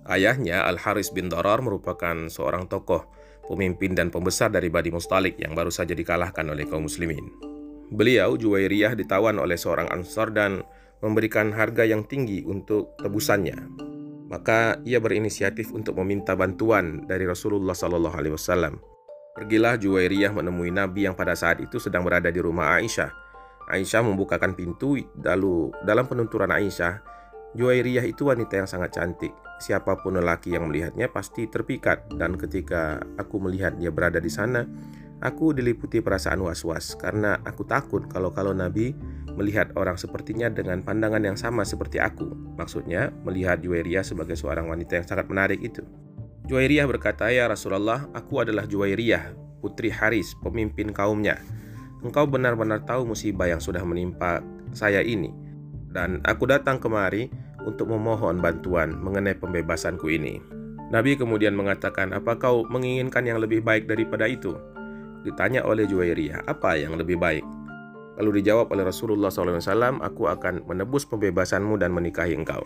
Ayahnya 0.10 0.66
Al-Haris 0.66 1.14
bin 1.14 1.30
Darar 1.30 1.62
merupakan 1.62 2.18
seorang 2.34 2.66
tokoh 2.66 3.06
pemimpin 3.46 3.94
dan 3.94 4.10
pembesar 4.10 4.50
dari 4.50 4.74
Bani 4.74 4.90
Mustalik 4.90 5.38
yang 5.38 5.54
baru 5.54 5.70
saja 5.70 5.94
dikalahkan 5.94 6.50
oleh 6.50 6.66
kaum 6.66 6.90
muslimin. 6.90 7.30
Beliau 7.94 8.34
Juwairiyah 8.34 8.98
ditawan 8.98 9.38
oleh 9.38 9.54
seorang 9.54 9.86
Ansar 9.94 10.34
dan 10.34 10.66
memberikan 11.06 11.54
harga 11.54 11.86
yang 11.86 12.10
tinggi 12.10 12.42
untuk 12.42 12.98
tebusannya. 12.98 13.86
Maka 14.34 14.82
ia 14.82 14.98
berinisiatif 14.98 15.74
untuk 15.78 15.98
meminta 16.02 16.34
bantuan 16.34 17.06
dari 17.06 17.30
Rasulullah 17.30 17.78
Sallallahu 17.78 18.18
Alaihi 18.18 18.34
Wasallam. 18.34 18.82
Pergilah 19.38 19.78
Juwairiyah 19.78 20.34
menemui 20.34 20.74
Nabi 20.74 21.06
yang 21.06 21.14
pada 21.14 21.38
saat 21.38 21.62
itu 21.62 21.78
sedang 21.78 22.02
berada 22.02 22.34
di 22.34 22.42
rumah 22.42 22.82
Aisyah. 22.82 23.14
Aisyah 23.70 24.02
membukakan 24.02 24.58
pintu, 24.58 24.98
lalu 25.22 25.70
dalam 25.86 26.10
penunturan 26.10 26.50
Aisyah, 26.50 27.06
Juwairiyah 27.54 28.06
itu 28.06 28.30
wanita 28.30 28.62
yang 28.62 28.70
sangat 28.70 28.98
cantik. 28.98 29.34
Siapa 29.62 30.02
pun 30.02 30.18
lelaki 30.18 30.54
yang 30.54 30.70
melihatnya 30.70 31.10
pasti 31.10 31.46
terpikat 31.46 32.10
dan 32.18 32.38
ketika 32.38 33.02
aku 33.18 33.42
melihat 33.42 33.78
dia 33.78 33.94
berada 33.94 34.22
di 34.22 34.30
sana, 34.30 34.66
aku 35.22 35.54
diliputi 35.54 36.00
perasaan 36.00 36.42
was-was 36.46 36.96
karena 36.96 37.38
aku 37.44 37.66
takut 37.66 38.06
kalau-kalau 38.10 38.54
Nabi 38.54 38.94
melihat 39.38 39.74
orang 39.78 39.98
sepertinya 39.98 40.50
dengan 40.50 40.82
pandangan 40.82 41.22
yang 41.22 41.38
sama 41.38 41.66
seperti 41.66 42.02
aku. 42.02 42.30
Maksudnya, 42.58 43.14
melihat 43.26 43.62
Juwairiyah 43.62 44.06
sebagai 44.06 44.38
seorang 44.38 44.70
wanita 44.70 45.02
yang 45.02 45.06
sangat 45.06 45.26
menarik 45.30 45.62
itu. 45.62 45.86
Juwairiyah 46.50 46.90
berkata, 46.90 47.30
"Ya 47.30 47.46
Rasulullah, 47.46 48.10
aku 48.12 48.42
adalah 48.42 48.66
Juwairiyah, 48.66 49.38
putri 49.62 49.94
Haris, 49.94 50.34
pemimpin 50.42 50.90
kaumnya. 50.90 51.38
Engkau 52.02 52.26
benar-benar 52.26 52.82
tahu 52.90 53.06
musibah 53.06 53.46
yang 53.46 53.62
sudah 53.62 53.86
menimpa 53.86 54.42
saya 54.74 55.06
ini." 55.06 55.50
dan 55.90 56.22
aku 56.26 56.46
datang 56.46 56.78
kemari 56.78 57.28
untuk 57.66 57.90
memohon 57.92 58.40
bantuan 58.40 58.96
mengenai 59.02 59.36
pembebasanku 59.36 60.08
ini. 60.10 60.40
Nabi 60.90 61.18
kemudian 61.18 61.54
mengatakan, 61.54 62.14
apa 62.18 62.38
kau 62.38 62.66
menginginkan 62.66 63.22
yang 63.26 63.38
lebih 63.38 63.62
baik 63.62 63.86
daripada 63.86 64.26
itu? 64.26 64.58
Ditanya 65.22 65.62
oleh 65.62 65.86
Juwairiyah, 65.86 66.50
apa 66.50 66.80
yang 66.80 66.98
lebih 66.98 67.20
baik? 67.20 67.46
Lalu 68.18 68.42
dijawab 68.42 68.74
oleh 68.74 68.90
Rasulullah 68.90 69.30
SAW, 69.30 70.02
aku 70.02 70.24
akan 70.26 70.66
menebus 70.66 71.06
pembebasanmu 71.06 71.78
dan 71.78 71.94
menikahi 71.94 72.34
engkau. 72.34 72.66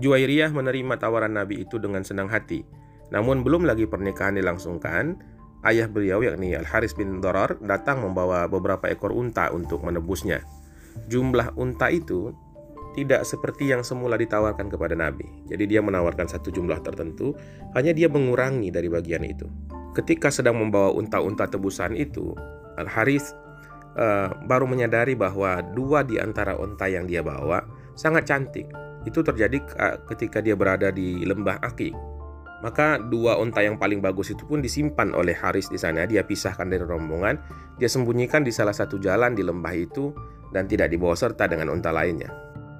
Juwairiyah 0.00 0.50
menerima 0.50 0.98
tawaran 0.98 1.36
Nabi 1.36 1.62
itu 1.62 1.76
dengan 1.76 2.02
senang 2.02 2.32
hati. 2.32 2.64
Namun 3.12 3.44
belum 3.44 3.68
lagi 3.68 3.84
pernikahan 3.84 4.38
dilangsungkan, 4.38 5.18
ayah 5.68 5.90
beliau 5.90 6.24
yakni 6.24 6.56
Al-Haris 6.56 6.96
bin 6.96 7.20
Dorar 7.20 7.58
datang 7.60 8.00
membawa 8.00 8.48
beberapa 8.48 8.88
ekor 8.88 9.12
unta 9.12 9.52
untuk 9.52 9.84
menebusnya 9.84 10.44
jumlah 11.10 11.54
unta 11.58 11.90
itu 11.90 12.32
tidak 12.94 13.26
seperti 13.26 13.74
yang 13.74 13.82
semula 13.82 14.14
ditawarkan 14.14 14.70
kepada 14.70 14.94
Nabi. 14.94 15.26
Jadi 15.50 15.66
dia 15.66 15.82
menawarkan 15.82 16.30
satu 16.30 16.54
jumlah 16.54 16.78
tertentu, 16.78 17.34
hanya 17.74 17.90
dia 17.90 18.06
mengurangi 18.06 18.70
dari 18.70 18.86
bagian 18.86 19.26
itu. 19.26 19.50
Ketika 19.98 20.30
sedang 20.30 20.62
membawa 20.62 20.94
unta-unta 20.94 21.50
tebusan 21.50 21.98
itu, 21.98 22.38
Al 22.78 22.86
Haris 22.86 23.34
uh, 23.98 24.30
baru 24.46 24.70
menyadari 24.70 25.18
bahwa 25.18 25.58
dua 25.74 26.06
di 26.06 26.22
antara 26.22 26.54
unta 26.54 26.86
yang 26.86 27.10
dia 27.10 27.26
bawa 27.26 27.66
sangat 27.98 28.30
cantik. 28.30 28.70
Itu 29.02 29.26
terjadi 29.26 29.58
uh, 29.74 29.98
ketika 30.14 30.38
dia 30.38 30.54
berada 30.54 30.94
di 30.94 31.26
lembah 31.26 31.66
Aki. 31.66 32.13
Maka 32.64 32.96
dua 32.96 33.36
unta 33.36 33.60
yang 33.60 33.76
paling 33.76 34.00
bagus 34.00 34.32
itu 34.32 34.48
pun 34.48 34.64
disimpan 34.64 35.12
oleh 35.12 35.36
Haris 35.36 35.68
di 35.68 35.76
sana. 35.76 36.08
Dia 36.08 36.24
pisahkan 36.24 36.64
dari 36.64 36.80
rombongan, 36.80 37.36
dia 37.76 37.92
sembunyikan 37.92 38.40
di 38.40 38.48
salah 38.48 38.72
satu 38.72 38.96
jalan 38.96 39.36
di 39.36 39.44
lembah 39.44 39.76
itu 39.76 40.16
dan 40.48 40.64
tidak 40.64 40.88
dibawa 40.88 41.12
serta 41.12 41.44
dengan 41.44 41.68
unta 41.68 41.92
lainnya. 41.92 42.32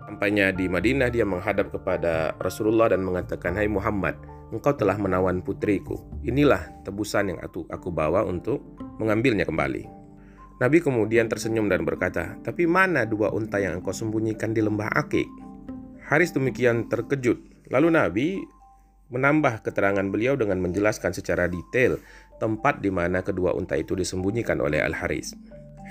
Sampainya 0.09 0.57
di 0.57 0.73
Madinah 0.73 1.13
dia 1.13 1.29
menghadap 1.29 1.69
kepada 1.69 2.33
Rasulullah 2.41 2.89
dan 2.89 3.05
mengatakan, 3.05 3.61
"Hai 3.61 3.69
Muhammad, 3.69 4.17
engkau 4.49 4.73
telah 4.73 4.97
menawan 4.97 5.45
putriku. 5.45 6.01
Inilah 6.25 6.65
tebusan 6.89 7.37
yang 7.37 7.41
aku, 7.45 7.69
aku 7.69 7.93
bawa 7.93 8.25
untuk 8.25 8.65
mengambilnya 8.97 9.45
kembali." 9.45 9.85
Nabi 10.65 10.81
kemudian 10.81 11.29
tersenyum 11.29 11.69
dan 11.69 11.85
berkata, 11.85 12.41
"Tapi 12.41 12.65
mana 12.65 13.05
dua 13.05 13.37
unta 13.37 13.61
yang 13.61 13.85
engkau 13.85 13.93
sembunyikan 13.93 14.57
di 14.57 14.65
lembah 14.65 14.97
Akik?" 14.97 15.29
Haris 16.09 16.33
demikian 16.33 16.89
terkejut. 16.89 17.69
Lalu 17.69 17.89
Nabi 17.91 18.27
menambah 19.13 19.61
keterangan 19.65 20.05
beliau 20.09 20.35
dengan 20.39 20.61
menjelaskan 20.61 21.13
secara 21.13 21.49
detail 21.51 22.01
tempat 22.41 22.81
di 22.81 22.91
mana 22.91 23.21
kedua 23.21 23.53
unta 23.55 23.77
itu 23.77 23.95
disembunyikan 23.95 24.59
oleh 24.59 24.81
Al-Haris. 24.83 25.37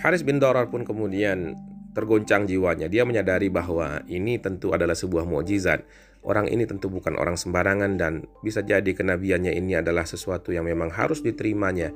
Haris 0.02 0.26
bin 0.26 0.42
Dorar 0.42 0.68
pun 0.74 0.82
kemudian 0.82 1.54
tergoncang 1.94 2.50
jiwanya. 2.50 2.90
Dia 2.90 3.06
menyadari 3.06 3.48
bahwa 3.54 4.02
ini 4.10 4.42
tentu 4.42 4.74
adalah 4.74 4.98
sebuah 4.98 5.24
mukjizat. 5.30 5.86
Orang 6.24 6.50
ini 6.50 6.66
tentu 6.66 6.90
bukan 6.90 7.20
orang 7.20 7.38
sembarangan 7.38 8.00
dan 8.00 8.26
bisa 8.42 8.64
jadi 8.64 8.96
kenabiannya 8.96 9.54
ini 9.54 9.78
adalah 9.78 10.08
sesuatu 10.08 10.50
yang 10.50 10.66
memang 10.66 10.90
harus 10.90 11.22
diterimanya. 11.22 11.94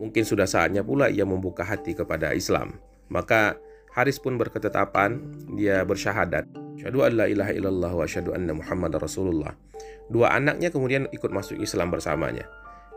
Mungkin 0.00 0.24
sudah 0.24 0.48
saatnya 0.48 0.80
pula 0.80 1.12
ia 1.12 1.26
membuka 1.26 1.66
hati 1.66 1.92
kepada 1.92 2.32
Islam. 2.32 2.78
Maka 3.10 3.58
Haris 3.90 4.22
pun 4.22 4.38
berketetapan, 4.38 5.18
dia 5.58 5.82
bersyahadat. 5.82 6.69
Syahadu 6.80 7.04
an 7.04 7.12
la 7.12 7.28
ilaha 7.28 7.52
illallah 7.52 7.92
wa 7.92 8.08
syahadu 8.08 8.32
anna 8.32 8.56
Muhammad 8.56 8.96
Rasulullah. 8.96 9.52
Dua 10.08 10.32
anaknya 10.32 10.72
kemudian 10.72 11.12
ikut 11.12 11.28
masuk 11.28 11.60
Islam 11.60 11.92
bersamanya. 11.92 12.48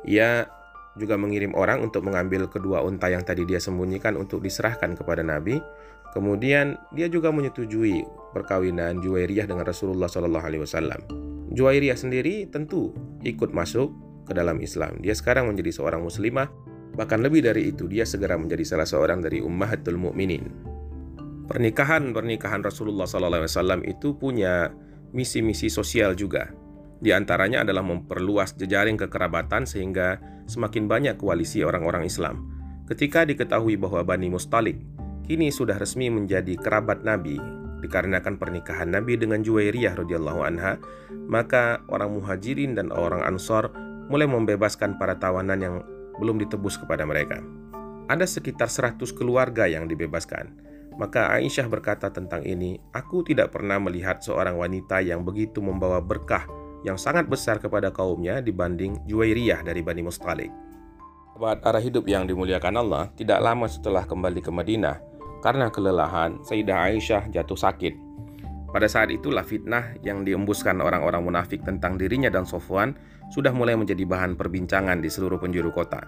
Ia 0.07 0.47
juga 0.95 1.19
mengirim 1.19 1.51
orang 1.51 1.83
untuk 1.83 2.07
mengambil 2.07 2.47
kedua 2.47 2.79
unta 2.79 3.11
yang 3.11 3.27
tadi 3.27 3.43
dia 3.43 3.59
sembunyikan 3.59 4.15
untuk 4.15 4.39
diserahkan 4.39 4.95
kepada 4.95 5.19
Nabi. 5.19 5.59
Kemudian 6.15 6.79
dia 6.95 7.11
juga 7.11 7.35
menyetujui 7.35 8.07
perkawinan 8.31 9.03
Juwairiyah 9.03 9.51
dengan 9.51 9.67
Rasulullah 9.67 10.07
Shallallahu 10.07 10.45
Alaihi 10.47 10.63
Wasallam. 10.63 11.03
Juwairiyah 11.51 11.99
sendiri 11.99 12.47
tentu 12.47 12.95
ikut 13.27 13.51
masuk 13.51 13.91
ke 14.23 14.31
dalam 14.31 14.63
Islam. 14.63 14.95
Dia 15.03 15.11
sekarang 15.11 15.51
menjadi 15.51 15.75
seorang 15.75 15.99
muslimah. 15.99 16.47
Bahkan 16.95 17.19
lebih 17.19 17.43
dari 17.43 17.73
itu, 17.73 17.89
dia 17.91 18.07
segera 18.07 18.39
menjadi 18.39 18.63
salah 18.63 18.87
seorang 18.87 19.19
dari 19.19 19.43
ummahatul 19.43 19.99
mukminin. 19.99 20.72
Pernikahan-pernikahan 21.43 22.63
Rasulullah 22.63 23.03
SAW 23.03 23.83
itu 23.83 24.15
punya 24.15 24.71
misi-misi 25.11 25.67
sosial 25.67 26.15
juga. 26.15 26.51
Di 27.03 27.11
antaranya 27.11 27.67
adalah 27.67 27.83
memperluas 27.83 28.55
jejaring 28.55 28.95
kekerabatan 28.95 29.67
sehingga 29.67 30.23
semakin 30.47 30.87
banyak 30.87 31.15
koalisi 31.19 31.59
orang-orang 31.67 32.07
Islam. 32.07 32.47
Ketika 32.87 33.27
diketahui 33.27 33.75
bahwa 33.75 34.03
Bani 34.07 34.31
Mustalik 34.31 34.79
kini 35.27 35.51
sudah 35.51 35.75
resmi 35.75 36.07
menjadi 36.07 36.55
kerabat 36.55 37.03
Nabi 37.03 37.39
dikarenakan 37.83 38.39
pernikahan 38.39 38.95
Nabi 38.95 39.19
dengan 39.19 39.43
Juwairiyah 39.43 39.99
radhiyallahu 39.99 40.41
anha, 40.47 40.79
maka 41.27 41.83
orang 41.91 42.15
Muhajirin 42.15 42.79
dan 42.79 42.91
orang 42.95 43.19
Ansor 43.23 43.71
mulai 44.07 44.27
membebaskan 44.27 44.95
para 44.95 45.19
tawanan 45.19 45.59
yang 45.59 45.75
belum 46.23 46.39
ditebus 46.39 46.79
kepada 46.79 47.03
mereka. 47.03 47.43
Ada 48.07 48.27
sekitar 48.27 48.67
100 48.71 48.99
keluarga 49.15 49.67
yang 49.67 49.87
dibebaskan. 49.87 50.51
Maka 50.95 51.33
Aisyah 51.33 51.65
berkata 51.69 52.13
tentang 52.13 52.45
ini, 52.45 52.77
"Aku 52.93 53.25
tidak 53.25 53.53
pernah 53.53 53.81
melihat 53.81 54.21
seorang 54.21 54.57
wanita 54.57 55.01
yang 55.01 55.25
begitu 55.25 55.59
membawa 55.59 55.97
berkah 55.99 56.45
yang 56.83 56.99
sangat 56.99 57.25
besar 57.31 57.57
kepada 57.57 57.89
kaumnya 57.89 58.43
dibanding 58.43 58.99
Juwairiyah 59.07 59.63
dari 59.63 59.79
Bani 59.79 60.03
Mustalik. 60.03 60.51
Sahabat 61.33 61.65
arah 61.65 61.81
hidup 61.81 62.05
yang 62.05 62.29
dimuliakan 62.29 62.77
Allah, 62.77 63.09
tidak 63.17 63.41
lama 63.41 63.65
setelah 63.65 64.05
kembali 64.05 64.37
ke 64.43 64.53
Madinah, 64.53 65.01
karena 65.41 65.73
kelelahan, 65.73 66.37
Sayyidah 66.45 66.77
Aisyah 66.93 67.33
jatuh 67.33 67.57
sakit. 67.57 67.97
Pada 68.69 68.85
saat 68.85 69.09
itulah 69.09 69.41
fitnah 69.41 69.97
yang 70.05 70.21
diembuskan 70.21 70.77
orang-orang 70.77 71.25
munafik 71.25 71.65
tentang 71.65 71.97
dirinya 71.97 72.29
dan 72.29 72.45
Sofwan 72.45 72.93
sudah 73.33 73.49
mulai 73.49 73.73
menjadi 73.73 74.05
bahan 74.05 74.37
perbincangan 74.37 75.01
di 75.01 75.09
seluruh 75.09 75.41
penjuru 75.41 75.73
kota. 75.73 76.05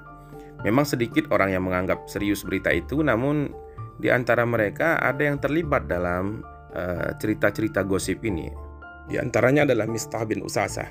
Memang 0.62 0.86
sedikit 0.86 1.30
orang 1.34 1.54
yang 1.54 1.66
menganggap 1.66 2.06
serius 2.10 2.46
berita 2.46 2.74
itu, 2.74 3.02
namun 3.02 3.54
di 3.96 4.12
antara 4.12 4.44
mereka 4.44 5.00
ada 5.00 5.24
yang 5.24 5.40
terlibat 5.40 5.88
dalam 5.88 6.44
eh, 6.76 7.16
cerita-cerita 7.16 7.84
uh, 7.84 7.88
gosip 7.88 8.20
ini. 8.28 8.52
Di 9.06 9.22
antaranya 9.22 9.64
adalah 9.64 9.86
Mistah 9.86 10.26
bin 10.26 10.42
Usasah. 10.42 10.90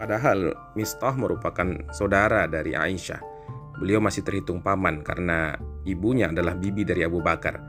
Padahal 0.00 0.56
Mistah 0.74 1.12
merupakan 1.12 1.68
saudara 1.92 2.48
dari 2.48 2.72
Aisyah. 2.72 3.20
Beliau 3.76 4.00
masih 4.00 4.24
terhitung 4.24 4.64
paman 4.64 5.04
karena 5.04 5.56
ibunya 5.84 6.32
adalah 6.32 6.56
bibi 6.56 6.88
dari 6.88 7.04
Abu 7.04 7.20
Bakar. 7.20 7.60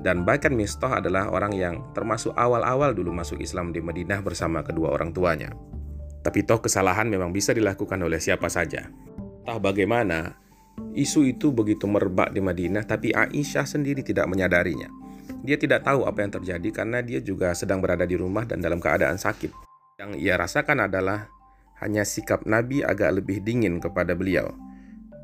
Dan 0.00 0.24
bahkan 0.24 0.54
Mistah 0.54 1.02
adalah 1.02 1.28
orang 1.28 1.52
yang 1.52 1.92
termasuk 1.92 2.32
awal-awal 2.38 2.96
dulu 2.96 3.12
masuk 3.12 3.42
Islam 3.42 3.74
di 3.74 3.84
Madinah 3.84 4.22
bersama 4.24 4.64
kedua 4.64 4.94
orang 4.94 5.12
tuanya. 5.12 5.52
Tapi 6.24 6.46
toh 6.46 6.62
kesalahan 6.62 7.10
memang 7.10 7.34
bisa 7.34 7.52
dilakukan 7.52 8.00
oleh 8.00 8.16
siapa 8.16 8.48
saja. 8.48 8.88
Entah 9.44 9.58
bagaimana, 9.60 10.40
isu 10.94 11.26
itu 11.26 11.54
begitu 11.54 11.86
merebak 11.86 12.34
di 12.34 12.42
Madinah 12.42 12.84
tapi 12.84 13.14
Aisyah 13.14 13.64
sendiri 13.64 14.02
tidak 14.02 14.26
menyadarinya. 14.26 14.90
Dia 15.40 15.56
tidak 15.56 15.88
tahu 15.88 16.04
apa 16.04 16.20
yang 16.20 16.32
terjadi 16.36 16.68
karena 16.82 17.00
dia 17.00 17.20
juga 17.24 17.56
sedang 17.56 17.80
berada 17.80 18.04
di 18.04 18.16
rumah 18.18 18.44
dan 18.44 18.60
dalam 18.60 18.76
keadaan 18.76 19.16
sakit. 19.16 19.52
Yang 19.96 20.10
ia 20.20 20.36
rasakan 20.36 20.84
adalah 20.84 21.28
hanya 21.80 22.04
sikap 22.04 22.44
Nabi 22.44 22.84
agak 22.84 23.20
lebih 23.20 23.40
dingin 23.40 23.80
kepada 23.80 24.12
beliau. 24.12 24.52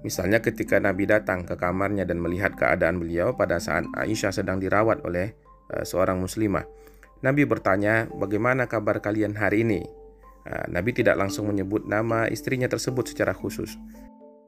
Misalnya 0.00 0.40
ketika 0.40 0.80
Nabi 0.80 1.04
datang 1.04 1.44
ke 1.44 1.58
kamarnya 1.58 2.08
dan 2.08 2.22
melihat 2.22 2.54
keadaan 2.56 3.02
beliau 3.02 3.34
pada 3.36 3.60
saat 3.60 3.84
Aisyah 3.92 4.32
sedang 4.32 4.62
dirawat 4.62 5.04
oleh 5.04 5.36
uh, 5.72 5.84
seorang 5.84 6.22
muslimah. 6.22 6.64
Nabi 7.24 7.48
bertanya, 7.48 8.06
"Bagaimana 8.12 8.68
kabar 8.68 9.02
kalian 9.02 9.36
hari 9.36 9.64
ini?" 9.64 9.82
Uh, 10.46 10.64
Nabi 10.70 10.94
tidak 10.94 11.18
langsung 11.18 11.50
menyebut 11.50 11.88
nama 11.90 12.30
istrinya 12.30 12.70
tersebut 12.70 13.10
secara 13.10 13.34
khusus. 13.34 13.74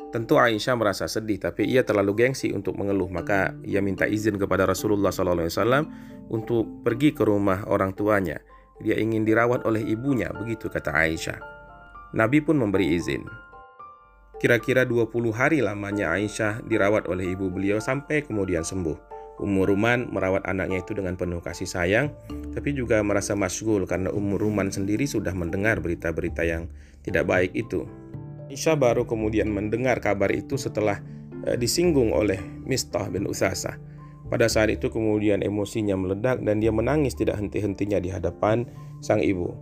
Tentu 0.08 0.40
Aisyah 0.40 0.72
merasa 0.72 1.04
sedih, 1.04 1.36
tapi 1.36 1.68
ia 1.68 1.84
terlalu 1.84 2.24
gengsi 2.24 2.48
untuk 2.56 2.80
mengeluh. 2.80 3.12
Maka 3.12 3.52
ia 3.60 3.84
minta 3.84 4.08
izin 4.08 4.40
kepada 4.40 4.64
Rasulullah 4.64 5.12
SAW 5.12 5.84
untuk 6.32 6.64
pergi 6.80 7.12
ke 7.12 7.28
rumah 7.28 7.68
orang 7.68 7.92
tuanya. 7.92 8.40
Dia 8.80 8.96
ingin 8.96 9.28
dirawat 9.28 9.68
oleh 9.68 9.84
ibunya, 9.84 10.32
begitu 10.32 10.72
kata 10.72 10.96
Aisyah. 10.96 11.38
Nabi 12.16 12.40
pun 12.40 12.56
memberi 12.56 12.96
izin. 12.96 13.28
Kira-kira 14.40 14.88
20 14.88 15.12
hari 15.34 15.60
lamanya 15.60 16.14
Aisyah 16.16 16.64
dirawat 16.64 17.04
oleh 17.10 17.36
ibu 17.36 17.52
beliau 17.52 17.76
sampai 17.76 18.24
kemudian 18.24 18.64
sembuh. 18.64 18.96
Ummu 19.38 19.62
Ruman 19.70 20.10
merawat 20.10 20.46
anaknya 20.48 20.82
itu 20.82 20.96
dengan 20.96 21.14
penuh 21.14 21.38
kasih 21.38 21.68
sayang, 21.68 22.10
tapi 22.56 22.74
juga 22.74 22.98
merasa 23.04 23.36
masyghul 23.36 23.84
karena 23.84 24.08
Ummu 24.10 24.40
Ruman 24.40 24.72
sendiri 24.72 25.04
sudah 25.04 25.36
mendengar 25.36 25.78
berita-berita 25.84 26.42
yang 26.48 26.66
tidak 27.04 27.28
baik 27.28 27.52
itu. 27.54 27.86
Aisyah 28.48 28.80
baru 28.80 29.04
kemudian 29.04 29.52
mendengar 29.52 30.00
kabar 30.00 30.32
itu 30.32 30.56
setelah 30.56 31.04
uh, 31.44 31.56
disinggung 31.60 32.16
oleh 32.16 32.40
Mistah 32.64 33.12
bin 33.12 33.28
Usasa. 33.28 33.76
Pada 34.28 34.48
saat 34.48 34.68
itu 34.72 34.92
kemudian 34.92 35.40
emosinya 35.40 35.96
meledak 35.96 36.40
dan 36.44 36.60
dia 36.60 36.72
menangis 36.72 37.16
tidak 37.16 37.40
henti-hentinya 37.40 38.00
di 38.00 38.12
hadapan 38.12 38.68
sang 39.04 39.20
ibu. 39.24 39.52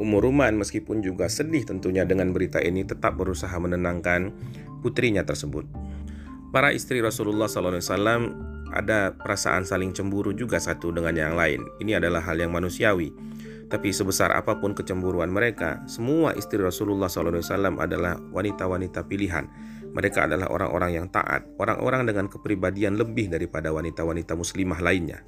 Umur 0.00 0.26
Ruman 0.28 0.56
meskipun 0.58 1.04
juga 1.04 1.28
sedih 1.30 1.64
tentunya 1.64 2.02
dengan 2.04 2.32
berita 2.34 2.58
ini 2.60 2.82
tetap 2.82 3.14
berusaha 3.16 3.52
menenangkan 3.56 4.32
putrinya 4.84 5.22
tersebut. 5.22 5.64
Para 6.50 6.72
istri 6.76 7.00
Rasulullah 7.00 7.46
SAW 7.46 7.80
ada 8.74 9.14
perasaan 9.14 9.62
saling 9.62 9.94
cemburu 9.94 10.34
juga 10.34 10.58
satu 10.58 10.90
dengan 10.90 11.14
yang 11.14 11.34
lain. 11.38 11.62
Ini 11.78 12.02
adalah 12.02 12.26
hal 12.26 12.42
yang 12.42 12.50
manusiawi. 12.50 13.14
Tapi 13.64 13.90
sebesar 13.90 14.32
apa 14.36 14.60
pun 14.60 14.76
kecemburuan 14.76 15.32
mereka, 15.32 15.80
semua 15.88 16.36
istri 16.36 16.60
Rasulullah 16.60 17.08
SAW 17.08 17.80
adalah 17.80 18.20
wanita-wanita 18.32 19.08
pilihan. 19.08 19.48
Mereka 19.94 20.26
adalah 20.26 20.50
orang-orang 20.50 20.90
yang 21.00 21.06
taat, 21.08 21.46
orang-orang 21.56 22.04
dengan 22.04 22.26
kepribadian 22.26 22.98
lebih 22.98 23.30
daripada 23.30 23.70
wanita-wanita 23.70 24.34
muslimah 24.34 24.82
lainnya. 24.82 25.22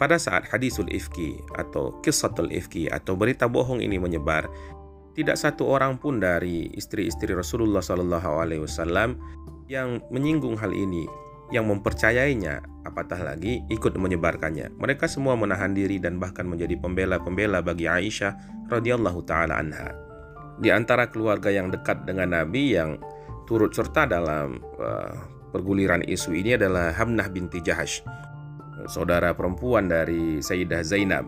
Pada 0.00 0.16
saat 0.16 0.48
hadisul 0.48 0.88
ifki 0.88 1.40
atau 1.56 2.00
kisatul 2.00 2.48
ifki 2.48 2.88
atau 2.88 3.16
berita 3.16 3.48
bohong 3.48 3.84
ini 3.84 4.00
menyebar, 4.00 4.48
tidak 5.12 5.36
satu 5.36 5.68
orang 5.68 6.00
pun 6.00 6.22
dari 6.22 6.70
istri-istri 6.72 7.34
Rasulullah 7.36 7.82
SAW 7.82 9.18
yang 9.68 10.00
menyinggung 10.08 10.56
hal 10.56 10.72
ini 10.72 11.04
yang 11.50 11.66
mempercayainya, 11.66 12.62
apatah 12.86 13.18
lagi 13.22 13.62
ikut 13.70 13.98
menyebarkannya. 13.98 14.78
Mereka 14.78 15.10
semua 15.10 15.34
menahan 15.34 15.74
diri 15.74 15.98
dan 15.98 16.22
bahkan 16.22 16.46
menjadi 16.46 16.78
pembela-pembela 16.78 17.60
bagi 17.60 17.90
Aisyah 17.90 18.66
radhiyallahu 18.70 19.20
taala 19.26 19.58
anha. 19.58 19.90
Di 20.62 20.70
antara 20.70 21.10
keluarga 21.10 21.50
yang 21.50 21.74
dekat 21.74 22.06
dengan 22.06 22.32
Nabi 22.32 22.78
yang 22.78 23.02
turut 23.50 23.74
serta 23.74 24.06
dalam 24.06 24.62
uh, 24.78 25.14
perguliran 25.50 26.06
isu 26.06 26.30
ini 26.38 26.54
adalah 26.54 26.94
Hamnah 26.94 27.26
binti 27.26 27.58
Jahash, 27.58 28.06
saudara 28.86 29.34
perempuan 29.34 29.90
dari 29.90 30.38
Sayyidah 30.38 30.86
Zainab. 30.86 31.26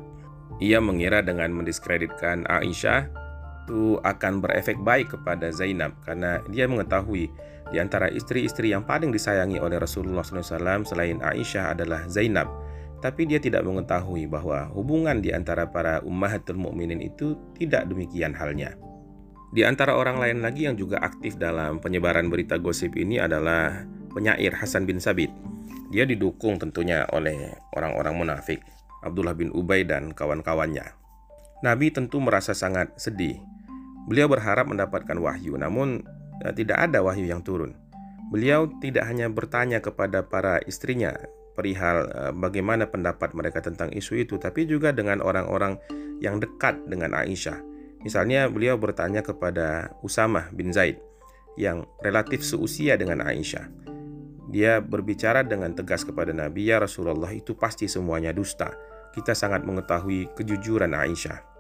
Ia 0.63 0.79
mengira 0.79 1.25
dengan 1.27 1.51
mendiskreditkan 1.51 2.47
Aisyah 2.47 3.23
itu 3.63 3.97
akan 4.03 4.43
berefek 4.43 4.79
baik 4.83 5.15
kepada 5.17 5.49
Zainab 5.55 5.95
karena 6.03 6.43
dia 6.51 6.67
mengetahui 6.67 7.31
di 7.73 7.81
antara 7.81 8.13
istri-istri 8.13 8.77
yang 8.77 8.85
paling 8.85 9.09
disayangi 9.09 9.57
oleh 9.57 9.81
Rasulullah 9.81 10.21
SAW 10.21 10.85
selain 10.85 11.25
Aisyah 11.25 11.73
adalah 11.73 12.05
Zainab. 12.05 12.53
Tapi 13.01 13.27
dia 13.27 13.41
tidak 13.41 13.65
mengetahui 13.67 14.31
bahwa 14.31 14.71
hubungan 14.77 15.19
di 15.19 15.35
antara 15.35 15.67
para 15.67 16.05
ummahatul 16.05 16.61
mukminin 16.61 17.03
itu 17.03 17.35
tidak 17.57 17.89
demikian 17.89 18.37
halnya. 18.37 18.79
Di 19.51 19.67
antara 19.67 19.99
orang 19.99 20.23
lain 20.23 20.39
lagi 20.45 20.69
yang 20.69 20.79
juga 20.79 21.03
aktif 21.03 21.35
dalam 21.41 21.83
penyebaran 21.83 22.31
berita 22.31 22.61
gosip 22.61 22.95
ini 22.95 23.19
adalah 23.19 23.85
penyair 24.15 24.55
Hasan 24.55 24.87
bin 24.87 25.03
Sabit. 25.03 25.33
Dia 25.91 26.07
didukung 26.07 26.57
tentunya 26.63 27.05
oleh 27.11 27.53
orang-orang 27.77 28.15
munafik, 28.17 28.61
Abdullah 29.03 29.35
bin 29.35 29.51
Ubay 29.53 29.85
dan 29.85 30.15
kawan-kawannya. 30.15 30.95
Nabi 31.65 31.93
tentu 31.93 32.17
merasa 32.23 32.57
sangat 32.57 32.97
sedih. 32.97 33.41
Beliau 34.09 34.31
berharap 34.31 34.71
mendapatkan 34.71 35.15
wahyu, 35.21 35.59
namun 35.61 36.01
tidak 36.51 36.91
ada 36.91 36.99
wahyu 37.07 37.31
yang 37.31 37.47
turun. 37.47 37.79
Beliau 38.35 38.67
tidak 38.83 39.07
hanya 39.07 39.31
bertanya 39.31 39.79
kepada 39.79 40.27
para 40.27 40.59
istrinya 40.67 41.15
perihal 41.53 42.09
eh, 42.09 42.33
bagaimana 42.33 42.89
pendapat 42.89 43.37
mereka 43.37 43.63
tentang 43.63 43.93
isu 43.95 44.27
itu, 44.27 44.35
tapi 44.41 44.67
juga 44.67 44.91
dengan 44.91 45.23
orang-orang 45.23 45.79
yang 46.19 46.43
dekat 46.43 46.81
dengan 46.89 47.15
Aisyah. 47.15 47.61
Misalnya 48.03 48.51
beliau 48.51 48.75
bertanya 48.81 49.23
kepada 49.23 49.95
Usamah 50.03 50.51
bin 50.51 50.75
Zaid 50.75 50.99
yang 51.55 51.87
relatif 52.03 52.43
seusia 52.43 52.99
dengan 52.99 53.23
Aisyah. 53.23 53.69
Dia 54.51 54.83
berbicara 54.83 55.47
dengan 55.47 55.73
tegas 55.73 56.03
kepada 56.03 56.35
Nabi, 56.35 56.67
"Ya 56.73 56.83
Rasulullah, 56.83 57.31
itu 57.31 57.55
pasti 57.55 57.87
semuanya 57.87 58.35
dusta. 58.35 58.75
Kita 59.15 59.37
sangat 59.37 59.63
mengetahui 59.63 60.35
kejujuran 60.35 60.93
Aisyah." 60.93 61.53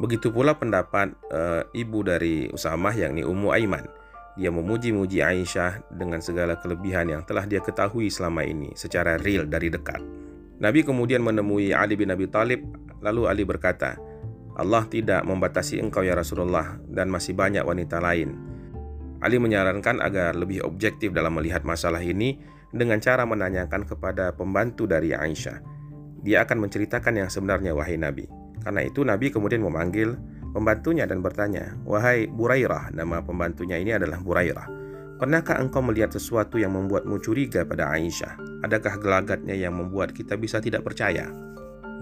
Begitu 0.00 0.32
pula 0.32 0.56
pendapat 0.56 1.12
e, 1.28 1.40
ibu 1.76 2.00
dari 2.00 2.48
Usamah 2.48 2.96
yakni 2.96 3.20
Ummu 3.20 3.52
Aiman 3.52 3.84
dia 4.32 4.48
memuji-muji 4.48 5.20
Aisyah 5.20 5.92
dengan 5.92 6.24
segala 6.24 6.56
kelebihan 6.56 7.12
yang 7.12 7.22
telah 7.28 7.44
dia 7.44 7.60
ketahui 7.60 8.08
selama 8.08 8.40
ini 8.40 8.72
secara 8.72 9.20
real 9.20 9.44
dari 9.44 9.68
dekat. 9.68 10.00
Nabi 10.62 10.80
kemudian 10.86 11.20
menemui 11.20 11.74
Ali 11.76 11.98
bin 11.98 12.08
Abi 12.08 12.30
Thalib, 12.30 12.64
lalu 13.04 13.28
Ali 13.28 13.44
berkata, 13.44 13.98
Allah 14.56 14.84
tidak 14.88 15.24
membatasi 15.24 15.80
engkau 15.80 16.04
ya 16.04 16.16
Rasulullah 16.16 16.80
dan 16.88 17.08
masih 17.08 17.36
banyak 17.36 17.64
wanita 17.64 18.00
lain. 18.00 18.36
Ali 19.20 19.36
menyarankan 19.38 20.00
agar 20.00 20.34
lebih 20.34 20.64
objektif 20.64 21.12
dalam 21.12 21.36
melihat 21.36 21.62
masalah 21.62 22.00
ini 22.00 22.40
dengan 22.72 22.98
cara 23.04 23.28
menanyakan 23.28 23.84
kepada 23.84 24.32
pembantu 24.32 24.88
dari 24.88 25.12
Aisyah. 25.12 25.60
Dia 26.24 26.46
akan 26.46 26.68
menceritakan 26.68 27.20
yang 27.20 27.28
sebenarnya 27.28 27.76
wahai 27.76 28.00
Nabi. 28.00 28.26
Karena 28.62 28.86
itu 28.86 29.02
Nabi 29.02 29.28
kemudian 29.28 29.60
memanggil 29.60 30.14
pembantunya 30.52 31.08
dan 31.08 31.24
bertanya, 31.24 31.74
"Wahai 31.88 32.28
Burairah," 32.28 32.92
nama 32.92 33.24
pembantunya 33.24 33.80
ini 33.80 33.96
adalah 33.96 34.20
Burairah. 34.20 34.68
"Pernahkah 35.18 35.58
engkau 35.58 35.80
melihat 35.80 36.12
sesuatu 36.14 36.60
yang 36.60 36.76
membuatmu 36.76 37.18
curiga 37.24 37.64
pada 37.64 37.90
Aisyah? 37.90 38.62
Adakah 38.62 39.00
gelagatnya 39.00 39.56
yang 39.56 39.74
membuat 39.74 40.12
kita 40.12 40.36
bisa 40.36 40.60
tidak 40.60 40.84
percaya?" 40.84 41.26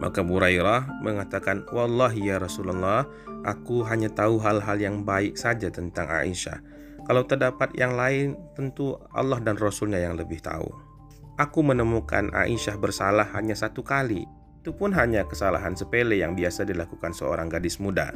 Maka 0.00 0.24
Burairah 0.24 1.00
mengatakan, 1.04 1.64
"Wallahi 1.70 2.32
ya 2.32 2.36
Rasulullah, 2.40 3.04
aku 3.44 3.84
hanya 3.84 4.08
tahu 4.12 4.40
hal-hal 4.40 4.80
yang 4.80 5.04
baik 5.04 5.36
saja 5.36 5.68
tentang 5.68 6.08
Aisyah. 6.08 6.60
Kalau 7.04 7.24
terdapat 7.28 7.74
yang 7.76 7.96
lain, 7.96 8.38
tentu 8.56 8.96
Allah 9.12 9.40
dan 9.42 9.56
Rasulnya 9.60 10.00
yang 10.00 10.16
lebih 10.16 10.40
tahu. 10.40 10.68
Aku 11.40 11.64
menemukan 11.64 12.32
Aisyah 12.36 12.76
bersalah 12.76 13.28
hanya 13.32 13.56
satu 13.56 13.80
kali, 13.80 14.28
itu 14.60 14.76
pun 14.76 14.92
hanya 14.92 15.24
kesalahan 15.24 15.72
sepele 15.72 16.20
yang 16.20 16.36
biasa 16.36 16.68
dilakukan 16.68 17.16
seorang 17.16 17.48
gadis 17.48 17.80
muda. 17.80 18.12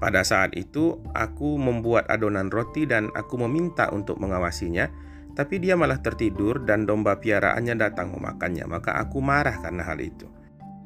Pada 0.00 0.24
saat 0.24 0.56
itu, 0.56 0.98
aku 1.12 1.60
membuat 1.60 2.08
adonan 2.08 2.48
roti 2.48 2.88
dan 2.88 3.12
aku 3.12 3.36
meminta 3.44 3.92
untuk 3.92 4.16
mengawasinya, 4.18 4.88
tapi 5.36 5.60
dia 5.60 5.76
malah 5.76 6.00
tertidur 6.00 6.64
dan 6.64 6.88
domba 6.88 7.20
piaraannya 7.20 7.76
datang 7.76 8.10
memakannya. 8.16 8.64
Maka 8.66 8.98
aku 9.04 9.20
marah 9.20 9.60
karena 9.60 9.84
hal 9.84 10.00
itu. 10.00 10.26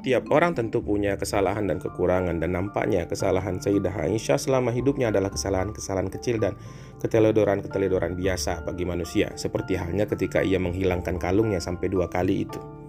Tiap 0.04 0.28
orang 0.30 0.54
tentu 0.54 0.82
punya 0.84 1.16
kesalahan 1.16 1.66
dan 1.66 1.80
kekurangan 1.80 2.38
dan 2.38 2.54
nampaknya 2.54 3.08
kesalahan 3.08 3.58
Sayyidah 3.58 3.96
Aisyah 4.06 4.38
selama 4.38 4.70
hidupnya 4.70 5.10
adalah 5.10 5.32
kesalahan-kesalahan 5.32 6.12
kecil 6.12 6.38
dan 6.38 6.54
keteledoran-keteledoran 7.00 8.14
biasa 8.14 8.62
bagi 8.66 8.86
manusia, 8.86 9.34
seperti 9.34 9.78
halnya 9.78 10.06
ketika 10.06 10.42
ia 10.42 10.58
menghilangkan 10.62 11.18
kalungnya 11.18 11.58
sampai 11.58 11.90
dua 11.90 12.06
kali 12.06 12.46
itu. 12.46 12.85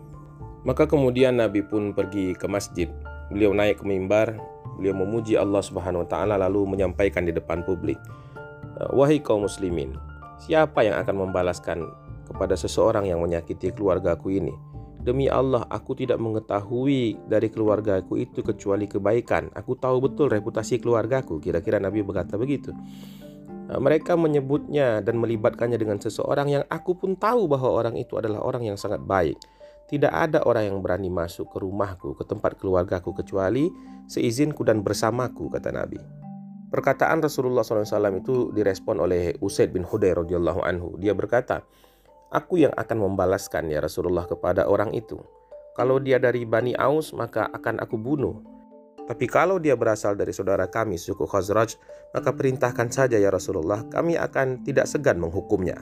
Maka 0.67 0.83
kemudian 0.83 1.39
Nabi 1.39 1.63
pun 1.63 1.95
pergi 1.95 2.35
ke 2.35 2.43
masjid. 2.43 2.91
Beliau 3.31 3.55
naik 3.55 3.79
ke 3.79 3.85
mimbar, 3.87 4.35
beliau 4.75 4.91
memuji 4.99 5.39
Allah 5.39 5.63
Subhanahu 5.63 6.03
wa 6.03 6.09
taala 6.11 6.35
lalu 6.35 6.67
menyampaikan 6.67 7.23
di 7.23 7.31
depan 7.31 7.63
publik, 7.63 7.95
eh, 8.75 8.89
"Wahai 8.91 9.23
kaum 9.23 9.47
muslimin, 9.47 9.95
siapa 10.43 10.83
yang 10.83 10.99
akan 10.99 11.31
membalaskan 11.31 11.87
kepada 12.27 12.59
seseorang 12.59 13.07
yang 13.07 13.23
menyakiti 13.23 13.71
keluargaku 13.71 14.43
ini? 14.43 14.51
Demi 14.99 15.31
Allah, 15.31 15.63
aku 15.71 15.95
tidak 15.95 16.19
mengetahui 16.19 17.15
dari 17.31 17.47
keluargaku 17.47 18.19
itu 18.19 18.43
kecuali 18.43 18.91
kebaikan. 18.91 19.47
Aku 19.55 19.79
tahu 19.79 20.03
betul 20.03 20.27
reputasi 20.27 20.83
keluargaku." 20.83 21.39
Kira-kira 21.39 21.79
Nabi 21.79 22.03
berkata 22.03 22.35
begitu. 22.35 22.75
Eh, 23.71 23.79
mereka 23.79 24.19
menyebutnya 24.19 24.99
dan 24.99 25.15
melibatkannya 25.15 25.79
dengan 25.79 25.95
seseorang 25.95 26.47
yang 26.51 26.63
aku 26.67 26.99
pun 26.99 27.15
tahu 27.15 27.47
bahwa 27.47 27.71
orang 27.71 27.95
itu 27.95 28.19
adalah 28.19 28.43
orang 28.43 28.67
yang 28.67 28.75
sangat 28.75 28.99
baik. 28.99 29.39
Tidak 29.87 30.11
ada 30.11 30.43
orang 30.43 30.67
yang 30.67 30.79
berani 30.83 31.07
masuk 31.07 31.47
ke 31.47 31.63
rumahku, 31.63 32.11
ke 32.19 32.27
tempat 32.27 32.59
keluargaku 32.59 33.15
kecuali 33.15 33.71
seizinku 34.07 34.67
dan 34.67 34.83
bersamaku, 34.83 35.47
kata 35.47 35.71
Nabi. 35.71 35.99
Perkataan 36.67 37.23
Rasulullah 37.23 37.63
SAW 37.63 38.19
itu 38.19 38.51
direspon 38.51 38.99
oleh 38.99 39.39
Usaid 39.39 39.71
bin 39.71 39.87
Hudayr 39.87 40.19
radhiyallahu 40.19 40.59
anhu. 40.67 40.99
Dia 40.99 41.15
berkata, 41.15 41.63
Aku 42.27 42.59
yang 42.59 42.75
akan 42.75 43.07
membalaskan 43.07 43.71
ya 43.71 43.79
Rasulullah 43.79 44.27
kepada 44.27 44.67
orang 44.67 44.91
itu. 44.91 45.15
Kalau 45.79 46.03
dia 46.03 46.19
dari 46.19 46.43
Bani 46.43 46.75
Aus 46.75 47.15
maka 47.15 47.47
akan 47.55 47.79
aku 47.79 47.95
bunuh. 47.95 48.43
Tapi 49.07 49.23
kalau 49.31 49.55
dia 49.63 49.79
berasal 49.79 50.19
dari 50.19 50.35
saudara 50.35 50.67
kami 50.67 50.99
suku 50.99 51.23
Khazraj, 51.23 51.79
maka 52.11 52.35
perintahkan 52.35 52.91
saja 52.91 53.15
ya 53.15 53.31
Rasulullah, 53.31 53.87
kami 53.87 54.19
akan 54.19 54.67
tidak 54.67 54.91
segan 54.91 55.23
menghukumnya. 55.23 55.79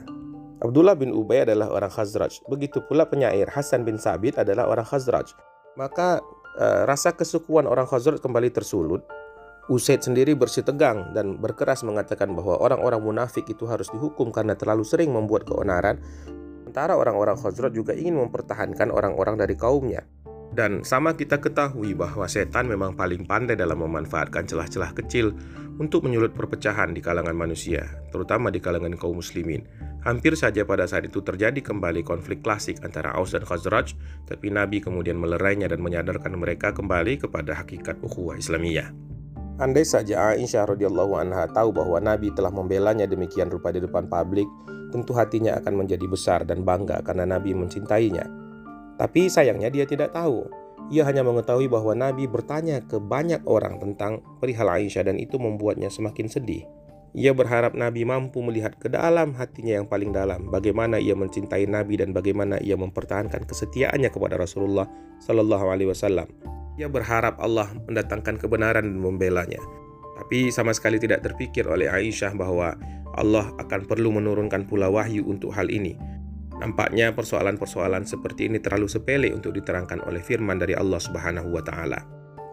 Abdullah 0.56 0.96
bin 0.96 1.12
Ubay 1.12 1.44
adalah 1.44 1.68
orang 1.68 1.92
Khazraj. 1.92 2.40
Begitu 2.48 2.80
pula 2.88 3.04
penyair 3.04 3.44
Hasan 3.52 3.84
bin 3.84 4.00
Sabit 4.00 4.40
adalah 4.40 4.64
orang 4.72 4.88
Khazraj. 4.88 5.36
Maka 5.76 6.24
uh, 6.56 6.88
rasa 6.88 7.12
kesukuan 7.12 7.68
orang 7.68 7.84
Khazraj 7.84 8.24
kembali 8.24 8.48
tersulut. 8.48 9.04
Usaid 9.66 10.00
sendiri 10.00 10.32
bersih 10.38 10.62
tegang 10.62 11.10
dan 11.12 11.42
berkeras 11.42 11.82
mengatakan 11.82 12.32
bahwa 12.32 12.56
orang-orang 12.62 13.02
munafik 13.02 13.44
itu 13.50 13.66
harus 13.66 13.90
dihukum 13.90 14.30
karena 14.30 14.54
terlalu 14.54 14.86
sering 14.86 15.12
membuat 15.12 15.44
keonaran. 15.44 16.00
Sementara 16.62 16.96
orang-orang 16.96 17.36
Khazraj 17.36 17.76
juga 17.76 17.92
ingin 17.92 18.16
mempertahankan 18.16 18.88
orang-orang 18.88 19.36
dari 19.36 19.58
kaumnya. 19.58 20.08
Dan 20.56 20.86
sama 20.86 21.12
kita 21.12 21.36
ketahui 21.36 21.92
bahwa 21.92 22.24
setan 22.30 22.64
memang 22.70 22.96
paling 22.96 23.28
pandai 23.28 23.58
dalam 23.58 23.76
memanfaatkan 23.76 24.48
celah-celah 24.48 24.96
kecil 24.96 25.36
untuk 25.76 26.08
menyulut 26.08 26.32
perpecahan 26.32 26.96
di 26.96 27.04
kalangan 27.04 27.36
manusia, 27.36 27.84
terutama 28.08 28.48
di 28.48 28.60
kalangan 28.60 28.96
kaum 28.96 29.20
muslimin. 29.20 29.64
Hampir 30.06 30.38
saja 30.38 30.64
pada 30.64 30.86
saat 30.88 31.04
itu 31.10 31.20
terjadi 31.20 31.58
kembali 31.60 32.06
konflik 32.06 32.40
klasik 32.40 32.80
antara 32.86 33.12
Aus 33.12 33.34
dan 33.34 33.44
Khazraj, 33.44 33.92
tapi 34.24 34.48
Nabi 34.48 34.80
kemudian 34.80 35.18
melerainya 35.18 35.68
dan 35.68 35.82
menyadarkan 35.82 36.32
mereka 36.38 36.72
kembali 36.72 37.20
kepada 37.20 37.52
hakikat 37.58 38.00
ukhuwah 38.00 38.38
Islamiyah. 38.38 38.94
Andai 39.56 39.88
saja 39.88 40.36
Aisyah 40.36 40.68
radhiyallahu 40.68 41.16
anha 41.16 41.48
tahu 41.48 41.72
bahwa 41.72 41.96
Nabi 41.96 42.28
telah 42.36 42.52
membelanya 42.52 43.08
demikian 43.08 43.48
rupa 43.48 43.72
di 43.72 43.80
depan 43.80 44.04
publik, 44.04 44.44
tentu 44.92 45.16
hatinya 45.16 45.56
akan 45.56 45.84
menjadi 45.84 46.04
besar 46.04 46.44
dan 46.44 46.60
bangga 46.60 47.00
karena 47.00 47.24
Nabi 47.24 47.56
mencintainya. 47.56 48.28
Tapi 48.96 49.28
sayangnya 49.28 49.72
dia 49.72 49.88
tidak 49.88 50.12
tahu. 50.12 50.65
Ia 50.86 51.02
hanya 51.02 51.26
mengetahui 51.26 51.66
bahwa 51.66 51.98
Nabi 51.98 52.30
bertanya 52.30 52.78
ke 52.78 53.02
banyak 53.02 53.42
orang 53.42 53.82
tentang 53.82 54.22
perihal 54.38 54.70
Aisyah 54.70 55.10
dan 55.10 55.18
itu 55.18 55.34
membuatnya 55.34 55.90
semakin 55.90 56.30
sedih. 56.30 56.62
Ia 57.16 57.32
berharap 57.32 57.72
Nabi 57.72 58.04
mampu 58.04 58.44
melihat 58.44 58.76
ke 58.76 58.92
dalam 58.92 59.32
hatinya 59.34 59.80
yang 59.80 59.88
paling 59.88 60.12
dalam, 60.12 60.52
bagaimana 60.52 61.00
ia 61.00 61.16
mencintai 61.16 61.64
Nabi 61.64 61.96
dan 61.96 62.12
bagaimana 62.12 62.60
ia 62.60 62.76
mempertahankan 62.76 63.48
kesetiaannya 63.48 64.12
kepada 64.12 64.36
Rasulullah 64.36 64.84
Sallallahu 65.24 65.66
Alaihi 65.72 65.90
Wasallam. 65.90 66.28
Ia 66.76 66.92
berharap 66.92 67.40
Allah 67.40 67.72
mendatangkan 67.88 68.36
kebenaran 68.36 68.84
dan 68.84 69.00
membelanya. 69.00 69.58
Tapi 70.20 70.52
sama 70.52 70.76
sekali 70.76 71.00
tidak 71.00 71.24
terpikir 71.24 71.64
oleh 71.64 71.88
Aisyah 71.88 72.36
bahwa 72.36 72.76
Allah 73.16 73.48
akan 73.56 73.88
perlu 73.88 74.12
menurunkan 74.12 74.68
pula 74.68 74.92
wahyu 74.92 75.24
untuk 75.24 75.56
hal 75.56 75.72
ini. 75.72 75.96
Nampaknya 76.56 77.12
persoalan-persoalan 77.12 78.08
seperti 78.08 78.48
ini 78.48 78.58
terlalu 78.62 78.88
sepele 78.88 79.28
untuk 79.32 79.52
diterangkan 79.52 80.00
oleh 80.08 80.24
firman 80.24 80.56
dari 80.56 80.72
Allah 80.72 80.96
Subhanahu 80.96 81.52
wa 81.52 81.60
taala. 81.60 82.00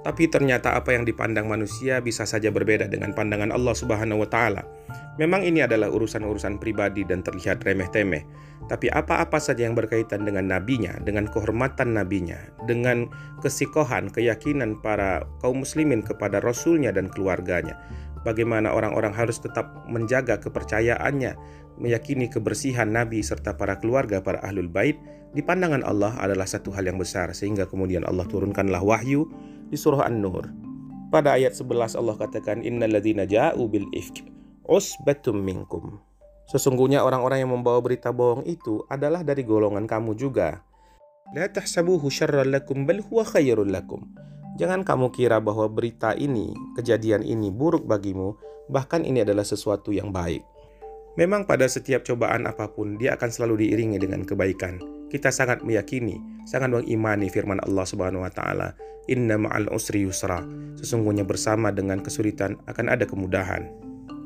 Tapi 0.03 0.27
ternyata 0.27 0.75
apa 0.75 0.91
yang 0.91 1.07
dipandang 1.07 1.47
manusia 1.47 2.03
bisa 2.03 2.27
saja 2.27 2.51
berbeda 2.51 2.91
dengan 2.91 3.15
pandangan 3.15 3.55
Allah 3.55 3.71
Subhanahu 3.71 4.27
wa 4.27 4.29
taala. 4.29 4.67
Memang 5.15 5.47
ini 5.47 5.63
adalah 5.63 5.87
urusan-urusan 5.87 6.59
pribadi 6.59 7.07
dan 7.07 7.23
terlihat 7.23 7.63
remeh-temeh. 7.63 8.27
Tapi 8.67 8.91
apa-apa 8.91 9.39
saja 9.39 9.63
yang 9.63 9.79
berkaitan 9.79 10.27
dengan 10.27 10.51
nabinya, 10.51 10.99
dengan 10.99 11.23
kehormatan 11.31 11.95
nabinya, 11.95 12.39
dengan 12.67 13.07
kesikohan, 13.39 14.11
keyakinan 14.11 14.83
para 14.83 15.23
kaum 15.39 15.63
muslimin 15.63 16.03
kepada 16.03 16.43
rasulnya 16.43 16.91
dan 16.91 17.07
keluarganya, 17.07 17.79
bagaimana 18.23 18.71
orang-orang 18.71 19.11
harus 19.15 19.39
tetap 19.39 19.85
menjaga 19.87 20.39
kepercayaannya, 20.39 21.35
meyakini 21.77 22.27
kebersihan 22.27 22.89
Nabi 22.89 23.23
serta 23.23 23.55
para 23.55 23.77
keluarga 23.77 24.19
para 24.19 24.41
ahlul 24.41 24.67
bait 24.71 24.97
di 25.33 25.41
pandangan 25.41 25.85
Allah 25.85 26.13
adalah 26.19 26.45
satu 26.45 26.69
hal 26.73 26.85
yang 26.85 26.97
besar 26.97 27.31
sehingga 27.31 27.65
kemudian 27.69 28.05
Allah 28.05 28.27
turunkanlah 28.29 28.81
wahyu 28.81 29.29
di 29.69 29.77
surah 29.77 30.05
An-Nur. 30.05 30.49
Pada 31.13 31.37
ayat 31.37 31.53
11 31.53 31.93
Allah 31.93 32.17
katakan 32.17 32.65
innalladzina 32.65 33.29
ja'u 33.29 33.69
bil 33.69 33.85
ifk 33.93 34.25
usbatum 34.65 35.37
minkum. 35.43 35.99
Sesungguhnya 36.49 37.03
orang-orang 37.03 37.43
yang 37.43 37.51
membawa 37.55 37.79
berita 37.79 38.11
bohong 38.11 38.43
itu 38.45 38.83
adalah 38.91 39.23
dari 39.23 39.43
golongan 39.47 39.87
kamu 39.87 40.15
juga. 40.15 40.63
La 41.31 41.47
tahsabuhu 41.47 42.11
syarran 42.11 42.51
lakum 42.51 42.83
bal 42.83 42.99
huwa 43.01 43.23
khairul 43.25 43.71
lakum. 43.71 44.05
Jangan 44.53 44.85
kamu 44.85 45.09
kira 45.09 45.41
bahwa 45.41 45.65
berita 45.65 46.13
ini, 46.13 46.53
kejadian 46.77 47.25
ini 47.25 47.49
buruk 47.49 47.89
bagimu, 47.89 48.37
bahkan 48.69 49.01
ini 49.01 49.25
adalah 49.25 49.41
sesuatu 49.41 49.89
yang 49.89 50.13
baik. 50.13 50.45
Memang 51.17 51.45
pada 51.45 51.65
setiap 51.65 52.05
cobaan 52.05 52.45
apa 52.45 52.69
pun, 52.69 52.97
dia 52.97 53.17
akan 53.17 53.29
selalu 53.29 53.65
diiringi 53.65 53.97
dengan 53.97 54.25
kebaikan. 54.25 54.77
Kita 55.09 55.29
sangat 55.29 55.61
meyakini, 55.61 56.17
sangat 56.45 56.73
mengimani 56.73 57.29
firman 57.29 57.61
Allah 57.65 57.85
Subhanahu 57.85 58.25
wa 58.25 58.33
taala, 58.33 58.73
"Inna 59.09 59.37
ma'al 59.37 59.69
usri 59.69 60.05
yusra." 60.05 60.41
Sesungguhnya 60.77 61.21
bersama 61.21 61.69
dengan 61.69 62.01
kesulitan 62.01 62.57
akan 62.65 62.89
ada 62.89 63.05
kemudahan. 63.05 63.69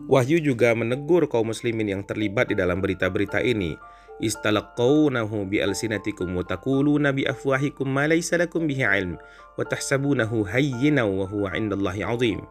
Wahyu 0.07 0.39
juga 0.39 0.71
menegur 0.71 1.27
kaum 1.27 1.51
muslimin 1.51 1.91
yang 1.91 2.03
terlibat 2.07 2.47
di 2.47 2.55
dalam 2.55 2.79
berita-berita 2.79 3.43
ini 3.43 3.75
istalaqawnahu 4.23 5.49
bi 5.49 5.61
alsinatikum 5.61 6.33
wa 6.33 6.43
taquluna 6.45 7.13
bi 7.13 7.25
afwahikum 7.25 7.85
ma 7.85 8.09
laysa 8.09 8.41
lakum 8.41 8.65
bihi 8.65 8.85
ilm 8.85 9.17
wa 9.57 9.63
tahsabunahu 9.65 10.45
hayyina 10.45 11.05
wa 11.05 11.25
huwa 11.29 11.53
'indallahi 11.53 12.01
'azim. 12.01 12.41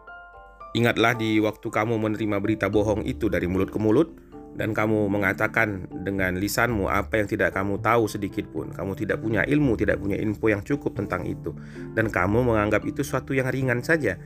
Ingatlah 0.75 1.17
di 1.17 1.39
waktu 1.41 1.67
kamu 1.67 1.97
menerima 1.97 2.37
berita 2.43 2.67
bohong 2.69 3.01
itu 3.07 3.31
dari 3.31 3.49
mulut 3.49 3.71
ke 3.71 3.79
mulut 3.79 4.13
dan 4.57 4.73
kamu 4.73 5.05
mengatakan 5.07 5.85
dengan 6.01 6.35
lisanmu 6.37 6.89
apa 6.89 7.21
yang 7.21 7.29
tidak 7.29 7.53
kamu 7.53 7.77
tahu 7.79 8.09
sedikit 8.09 8.49
pun. 8.49 8.73
Kamu 8.73 8.97
tidak 8.97 9.21
punya 9.21 9.45
ilmu, 9.45 9.77
tidak 9.77 10.01
punya 10.01 10.17
info 10.17 10.49
yang 10.49 10.65
cukup 10.65 10.97
tentang 10.97 11.25
itu 11.25 11.53
dan 11.93 12.09
kamu 12.09 12.43
menganggap 12.45 12.83
itu 12.85 13.01
suatu 13.05 13.33
yang 13.33 13.47
ringan 13.49 13.81
saja. 13.85 14.17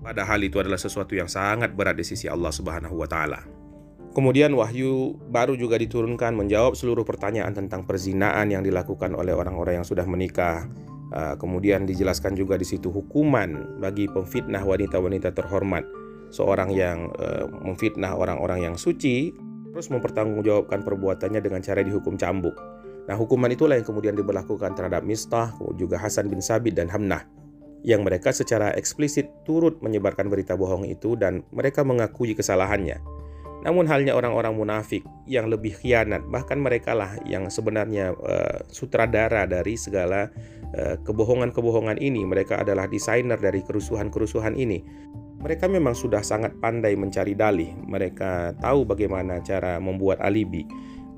Padahal 0.00 0.40
itu 0.40 0.56
adalah 0.56 0.80
sesuatu 0.80 1.12
yang 1.12 1.28
sangat 1.28 1.76
berat 1.76 2.00
di 2.00 2.04
sisi 2.08 2.24
Allah 2.24 2.48
Subhanahu 2.48 2.96
wa 2.96 3.04
taala. 3.04 3.44
Kemudian 4.10 4.50
wahyu 4.58 5.14
baru 5.30 5.54
juga 5.54 5.78
diturunkan 5.78 6.34
menjawab 6.34 6.74
seluruh 6.74 7.06
pertanyaan 7.06 7.54
tentang 7.54 7.86
perzinaan 7.86 8.50
yang 8.50 8.66
dilakukan 8.66 9.14
oleh 9.14 9.30
orang-orang 9.30 9.82
yang 9.82 9.86
sudah 9.86 10.02
menikah. 10.02 10.66
Ah, 11.10 11.34
kemudian 11.34 11.86
dijelaskan 11.86 12.38
juga 12.38 12.54
di 12.54 12.66
situ 12.66 12.90
hukuman 12.90 13.78
bagi 13.82 14.06
pemfitnah 14.10 14.62
wanita-wanita 14.62 15.34
terhormat, 15.34 15.82
seorang 16.30 16.70
yang 16.74 17.10
eh, 17.18 17.46
memfitnah 17.50 18.14
orang-orang 18.14 18.66
yang 18.66 18.74
suci, 18.78 19.34
terus 19.74 19.90
mempertanggungjawabkan 19.90 20.82
perbuatannya 20.86 21.42
dengan 21.42 21.62
cara 21.62 21.82
dihukum 21.82 22.14
cambuk. 22.14 22.54
Nah, 23.10 23.18
hukuman 23.18 23.50
itulah 23.50 23.74
yang 23.74 23.86
kemudian 23.86 24.14
diberlakukan 24.14 24.78
terhadap 24.78 25.02
Mistah, 25.02 25.50
juga 25.74 25.98
Hasan 25.98 26.30
bin 26.30 26.38
Sabit 26.38 26.78
dan 26.78 26.86
Hamnah 26.86 27.26
yang 27.80 28.04
mereka 28.04 28.30
secara 28.30 28.76
eksplisit 28.76 29.28
turut 29.48 29.80
menyebarkan 29.80 30.28
berita 30.28 30.52
bohong 30.52 30.84
itu 30.84 31.16
dan 31.16 31.40
mereka 31.48 31.80
mengakui 31.80 32.36
kesalahannya. 32.36 33.00
Namun 33.60 33.84
halnya 33.84 34.16
orang-orang 34.16 34.56
munafik 34.56 35.04
yang 35.28 35.52
lebih 35.52 35.76
khianat, 35.76 36.24
bahkan 36.32 36.56
mereka 36.56 36.96
lah 36.96 37.12
yang 37.28 37.52
sebenarnya 37.52 38.16
uh, 38.16 38.64
sutradara 38.72 39.44
dari 39.44 39.76
segala 39.76 40.32
uh, 40.72 40.96
kebohongan-kebohongan 41.04 42.00
ini. 42.00 42.24
Mereka 42.24 42.64
adalah 42.64 42.88
desainer 42.88 43.36
dari 43.36 43.60
kerusuhan-kerusuhan 43.60 44.56
ini. 44.56 44.80
Mereka 45.40 45.68
memang 45.68 45.96
sudah 45.96 46.20
sangat 46.20 46.56
pandai 46.60 46.96
mencari 46.96 47.32
dalih. 47.36 47.72
Mereka 47.88 48.60
tahu 48.60 48.84
bagaimana 48.88 49.40
cara 49.40 49.80
membuat 49.80 50.20
alibi 50.20 50.64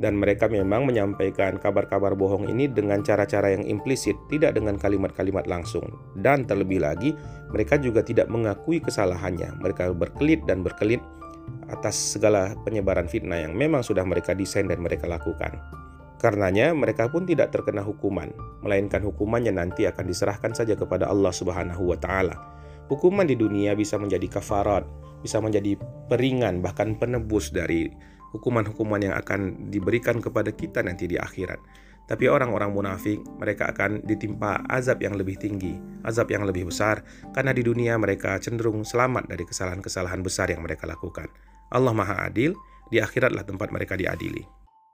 dan 0.03 0.17
mereka 0.17 0.49
memang 0.49 0.89
menyampaikan 0.89 1.61
kabar-kabar 1.61 2.17
bohong 2.17 2.49
ini 2.49 2.67
dengan 2.71 3.05
cara-cara 3.05 3.53
yang 3.53 3.63
implisit, 3.69 4.17
tidak 4.33 4.57
dengan 4.57 4.81
kalimat-kalimat 4.81 5.45
langsung. 5.45 5.85
Dan 6.19 6.49
terlebih 6.49 6.81
lagi, 6.81 7.13
mereka 7.53 7.77
juga 7.77 8.01
tidak 8.01 8.27
mengakui 8.33 8.81
kesalahannya. 8.81 9.63
Mereka 9.63 9.93
berkelit 9.93 10.43
dan 10.49 10.65
berkelit 10.65 11.03
atas 11.73 12.17
segala 12.17 12.53
penyebaran 12.63 13.09
fitnah 13.09 13.41
yang 13.41 13.57
memang 13.57 13.81
sudah 13.81 14.05
mereka 14.05 14.37
desain 14.37 14.69
dan 14.69 14.85
mereka 14.85 15.09
lakukan. 15.09 15.57
Karenanya 16.23 16.71
mereka 16.71 17.11
pun 17.11 17.27
tidak 17.27 17.51
terkena 17.51 17.83
hukuman, 17.83 18.31
melainkan 18.63 19.03
hukumannya 19.03 19.51
nanti 19.51 19.91
akan 19.91 20.07
diserahkan 20.07 20.55
saja 20.55 20.79
kepada 20.79 21.11
Allah 21.11 21.35
Subhanahu 21.35 21.91
wa 21.91 21.99
taala. 21.99 22.39
Hukuman 22.87 23.27
di 23.27 23.35
dunia 23.35 23.75
bisa 23.75 23.99
menjadi 23.99 24.39
kafarat, 24.39 24.87
bisa 25.25 25.43
menjadi 25.43 25.75
peringan 26.07 26.63
bahkan 26.63 26.95
penebus 26.95 27.51
dari 27.51 27.91
hukuman-hukuman 28.37 29.03
yang 29.03 29.15
akan 29.19 29.73
diberikan 29.73 30.23
kepada 30.23 30.55
kita 30.55 30.85
nanti 30.87 31.11
di 31.11 31.19
akhirat. 31.19 31.59
Tapi 32.03 32.27
orang-orang 32.27 32.75
munafik, 32.75 33.23
mereka 33.39 33.71
akan 33.71 34.03
ditimpa 34.03 34.67
azab 34.67 35.01
yang 35.01 35.15
lebih 35.15 35.39
tinggi, 35.39 35.79
azab 36.03 36.29
yang 36.35 36.43
lebih 36.43 36.69
besar, 36.69 37.07
karena 37.31 37.55
di 37.55 37.63
dunia 37.63 37.95
mereka 37.95 38.37
cenderung 38.43 38.83
selamat 38.83 39.31
dari 39.31 39.47
kesalahan-kesalahan 39.47 40.21
besar 40.21 40.51
yang 40.51 40.67
mereka 40.67 40.85
lakukan. 40.85 41.31
Allah 41.73 41.97
Maha 41.97 42.29
Adil, 42.29 42.53
di 42.93 43.01
akhiratlah 43.01 43.49
tempat 43.49 43.73
mereka 43.73 43.97
diadili. 43.97 44.45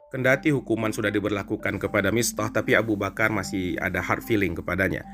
Kendati 0.09 0.49
hukuman 0.49 0.89
sudah 0.89 1.13
diberlakukan 1.13 1.77
kepada 1.77 2.09
Mistah, 2.09 2.49
tapi 2.49 2.73
Abu 2.73 2.97
Bakar 2.97 3.29
masih 3.29 3.77
ada 3.77 4.01
hard 4.01 4.25
feeling 4.25 4.57
kepadanya. 4.57 5.05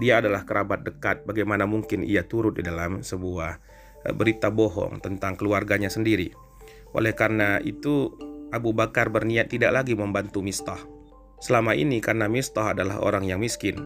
Dia 0.00 0.24
adalah 0.24 0.46
kerabat 0.48 0.86
dekat, 0.86 1.28
bagaimana 1.28 1.68
mungkin 1.68 2.00
ia 2.00 2.24
turut 2.24 2.56
di 2.56 2.64
dalam 2.64 3.04
sebuah 3.04 3.60
eh, 4.08 4.14
berita 4.14 4.48
bohong 4.48 5.04
tentang 5.04 5.36
keluarganya 5.36 5.92
sendiri. 5.92 6.32
Oleh 6.96 7.12
karena 7.12 7.60
itu, 7.60 8.14
Abu 8.48 8.72
Bakar 8.72 9.12
berniat 9.12 9.52
tidak 9.52 9.74
lagi 9.74 9.92
membantu 9.92 10.40
Mistah. 10.40 10.80
Selama 11.38 11.76
ini 11.76 12.00
karena 12.00 12.24
Mistah 12.26 12.72
adalah 12.72 13.04
orang 13.04 13.28
yang 13.28 13.38
miskin, 13.38 13.76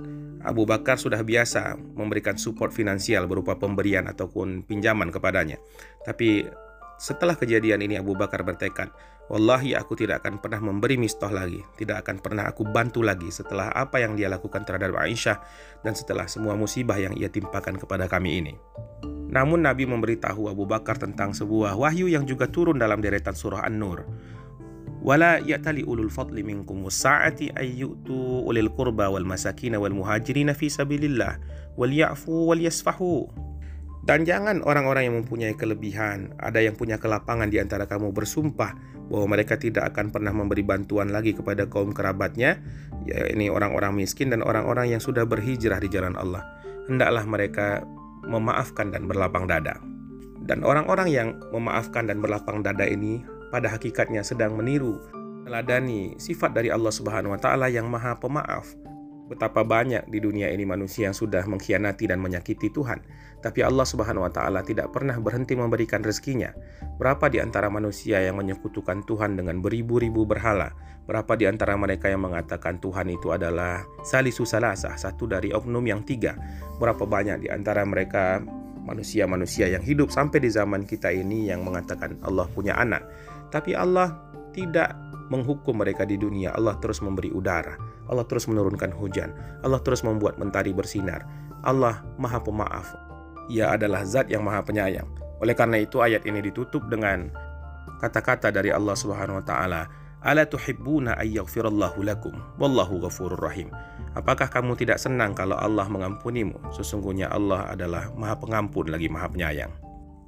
Abu 0.46 0.62
Bakar 0.62 0.96
sudah 0.96 1.26
biasa 1.26 1.74
memberikan 1.98 2.38
support 2.38 2.70
finansial 2.70 3.26
berupa 3.26 3.58
pemberian 3.58 4.06
ataupun 4.06 4.62
pinjaman 4.62 5.10
kepadanya. 5.10 5.58
Tapi 6.06 6.46
setelah 7.02 7.34
kejadian 7.34 7.82
ini 7.82 7.98
Abu 7.98 8.14
Bakar 8.14 8.46
bertekad, 8.46 8.94
Wallahi 9.26 9.74
aku 9.74 9.98
tidak 9.98 10.22
akan 10.22 10.38
pernah 10.38 10.62
memberi 10.62 10.94
mistoh 10.94 11.30
lagi, 11.30 11.62
tidak 11.74 12.06
akan 12.06 12.22
pernah 12.22 12.46
aku 12.46 12.62
bantu 12.62 13.02
lagi 13.02 13.26
setelah 13.32 13.74
apa 13.74 13.98
yang 13.98 14.14
dia 14.14 14.30
lakukan 14.30 14.62
terhadap 14.62 14.94
Aisyah 14.94 15.40
dan 15.82 15.98
setelah 15.98 16.30
semua 16.30 16.54
musibah 16.54 17.00
yang 17.00 17.16
ia 17.18 17.26
timpakan 17.26 17.74
kepada 17.74 18.06
kami 18.06 18.44
ini. 18.44 18.54
Namun 19.32 19.64
Nabi 19.64 19.88
memberitahu 19.88 20.46
Abu 20.52 20.68
Bakar 20.68 21.00
tentang 21.00 21.32
sebuah 21.32 21.74
wahyu 21.74 22.06
yang 22.06 22.22
juga 22.22 22.46
turun 22.46 22.76
dalam 22.76 23.00
deretan 23.00 23.32
surah 23.32 23.64
An-Nur. 23.64 24.04
Wala 25.02 25.42
ya'tali 25.42 25.82
ulul 25.82 26.12
fadli 26.12 26.46
minkum 26.46 26.86
ayyutu 26.86 28.46
ulil 28.46 28.70
qurba 28.70 29.10
wal 29.10 29.26
masakin 29.26 29.74
wal 29.74 29.90
muhajirin 29.90 30.54
fi 30.54 30.70
sabilillah 30.70 31.42
wal 31.74 31.90
ya'fu 31.90 32.52
wal 32.52 32.60
yasfahu. 32.60 33.26
Dan 34.02 34.26
jangan 34.26 34.66
orang-orang 34.66 35.06
yang 35.06 35.16
mempunyai 35.22 35.54
kelebihan, 35.54 36.34
ada 36.42 36.58
yang 36.58 36.74
punya 36.74 36.98
kelapangan 36.98 37.46
di 37.46 37.62
antara 37.62 37.86
kamu 37.86 38.10
bersumpah 38.10 38.74
bahwa 39.06 39.38
mereka 39.38 39.54
tidak 39.54 39.94
akan 39.94 40.10
pernah 40.10 40.34
memberi 40.34 40.66
bantuan 40.66 41.14
lagi 41.14 41.30
kepada 41.30 41.70
kaum 41.70 41.94
kerabatnya, 41.94 42.58
ya 43.06 43.30
ini 43.30 43.46
orang-orang 43.46 43.94
miskin 43.94 44.34
dan 44.34 44.42
orang-orang 44.42 44.90
yang 44.90 44.98
sudah 44.98 45.22
berhijrah 45.22 45.78
di 45.78 45.86
jalan 45.86 46.18
Allah. 46.18 46.42
Hendaklah 46.90 47.22
mereka 47.22 47.86
memaafkan 48.26 48.90
dan 48.90 49.06
berlapang 49.06 49.46
dada. 49.46 49.78
Dan 50.42 50.66
orang-orang 50.66 51.06
yang 51.06 51.28
memaafkan 51.54 52.10
dan 52.10 52.18
berlapang 52.18 52.66
dada 52.66 52.82
ini 52.82 53.22
pada 53.54 53.70
hakikatnya 53.70 54.26
sedang 54.26 54.58
meniru, 54.58 54.98
meladani 55.46 56.18
sifat 56.18 56.58
dari 56.58 56.74
Allah 56.74 56.90
Subhanahu 56.90 57.38
wa 57.38 57.40
taala 57.40 57.70
yang 57.70 57.86
Maha 57.86 58.18
Pemaaf. 58.18 58.74
Betapa 59.32 59.64
banyak 59.64 60.12
di 60.12 60.20
dunia 60.20 60.52
ini 60.52 60.68
manusia 60.68 61.08
yang 61.08 61.16
sudah 61.16 61.48
mengkhianati 61.48 62.04
dan 62.04 62.20
menyakiti 62.20 62.68
Tuhan, 62.68 63.00
tapi 63.40 63.64
Allah 63.64 63.88
Subhanahu 63.88 64.28
wa 64.28 64.32
taala 64.32 64.60
tidak 64.60 64.92
pernah 64.92 65.16
berhenti 65.16 65.56
memberikan 65.56 66.04
rezekinya. 66.04 66.52
Berapa 67.00 67.32
di 67.32 67.40
antara 67.40 67.72
manusia 67.72 68.20
yang 68.20 68.36
menyekutukan 68.36 69.08
Tuhan 69.08 69.40
dengan 69.40 69.64
beribu-ribu 69.64 70.28
berhala? 70.28 70.76
Berapa 71.08 71.32
di 71.40 71.48
antara 71.48 71.80
mereka 71.80 72.12
yang 72.12 72.28
mengatakan 72.28 72.76
Tuhan 72.76 73.08
itu 73.08 73.32
adalah 73.32 73.80
salisu 74.04 74.44
salasah, 74.44 75.00
satu 75.00 75.24
dari 75.24 75.48
oknum 75.48 75.80
yang 75.88 76.04
tiga? 76.04 76.36
Berapa 76.76 77.08
banyak 77.08 77.42
di 77.42 77.48
antara 77.48 77.88
mereka 77.88 78.44
manusia-manusia 78.84 79.64
yang 79.64 79.80
hidup 79.80 80.12
sampai 80.12 80.44
di 80.44 80.52
zaman 80.52 80.84
kita 80.84 81.08
ini 81.08 81.48
yang 81.48 81.64
mengatakan 81.64 82.20
Allah 82.20 82.44
punya 82.52 82.76
anak? 82.76 83.00
Tapi 83.48 83.72
Allah 83.72 84.12
tidak 84.52 84.92
menghukum 85.32 85.80
mereka 85.80 86.04
di 86.04 86.20
dunia. 86.20 86.52
Allah 86.52 86.76
terus 86.76 87.00
memberi 87.00 87.32
udara. 87.32 87.91
Allah 88.10 88.26
terus 88.26 88.50
menurunkan 88.50 88.90
hujan. 88.94 89.30
Allah 89.62 89.78
terus 89.82 90.02
membuat 90.02 90.40
mentari 90.40 90.74
bersinar. 90.74 91.22
Allah 91.62 92.02
Maha 92.18 92.42
Pemaaf. 92.42 92.88
Ia 93.50 93.74
adalah 93.74 94.02
zat 94.06 94.30
yang 94.30 94.42
Maha 94.42 94.62
Penyayang. 94.62 95.06
Oleh 95.42 95.54
karena 95.54 95.78
itu 95.82 95.98
ayat 96.02 96.22
ini 96.26 96.42
ditutup 96.42 96.86
dengan 96.86 97.30
kata-kata 97.98 98.50
dari 98.50 98.70
Allah 98.70 98.94
Subhanahu 98.94 99.42
wa 99.42 99.46
taala 99.46 99.82
Ala 100.22 100.46
tuhibbuna 100.46 101.18
ayyaghfirallahu 101.18 101.98
lakum 102.06 102.30
wallahu 102.54 103.02
ghafurur 103.02 103.42
rahim. 103.42 103.74
Apakah 104.14 104.46
kamu 104.46 104.78
tidak 104.78 105.02
senang 105.02 105.34
kalau 105.34 105.58
Allah 105.58 105.90
mengampunimu? 105.90 106.70
Sesungguhnya 106.70 107.26
Allah 107.26 107.66
adalah 107.74 108.14
Maha 108.14 108.38
Pengampun 108.38 108.86
lagi 108.86 109.10
Maha 109.10 109.26
Penyayang. 109.26 109.74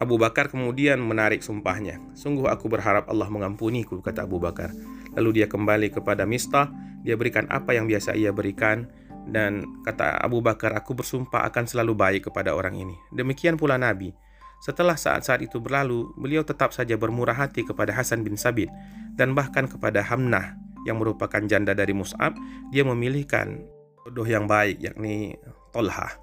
Abu 0.02 0.18
Bakar 0.18 0.50
kemudian 0.50 0.98
menarik 0.98 1.46
sumpahnya. 1.46 2.02
Sungguh 2.18 2.50
aku 2.50 2.66
berharap 2.66 3.06
Allah 3.06 3.30
mengampuniku, 3.30 4.02
kata 4.02 4.26
Abu 4.26 4.42
Bakar. 4.42 4.74
Lalu 5.14 5.42
dia 5.42 5.46
kembali 5.46 5.90
kepada 5.94 6.26
Mistah, 6.26 6.70
dia 7.02 7.14
berikan 7.14 7.46
apa 7.50 7.74
yang 7.74 7.86
biasa 7.86 8.14
ia 8.18 8.34
berikan, 8.34 8.90
dan 9.24 9.64
kata 9.82 10.20
Abu 10.20 10.44
Bakar, 10.44 10.76
aku 10.76 10.92
bersumpah 10.92 11.48
akan 11.48 11.64
selalu 11.64 11.92
baik 11.96 12.22
kepada 12.28 12.52
orang 12.52 12.76
ini. 12.76 12.96
Demikian 13.14 13.56
pula 13.56 13.80
Nabi. 13.80 14.12
Setelah 14.60 14.96
saat-saat 14.96 15.44
itu 15.44 15.60
berlalu, 15.60 16.12
beliau 16.16 16.40
tetap 16.40 16.72
saja 16.72 16.96
bermurah 16.96 17.36
hati 17.36 17.64
kepada 17.64 17.92
Hasan 17.92 18.24
bin 18.24 18.36
Sabit 18.36 18.72
dan 19.16 19.36
bahkan 19.36 19.68
kepada 19.68 20.00
Hamnah 20.00 20.56
yang 20.88 21.00
merupakan 21.00 21.40
janda 21.44 21.72
dari 21.72 21.92
Mus'ab, 21.96 22.36
dia 22.72 22.84
memilihkan 22.84 23.64
jodoh 24.04 24.28
yang 24.28 24.44
baik 24.44 24.80
yakni 24.80 25.36
Tolha. 25.72 26.16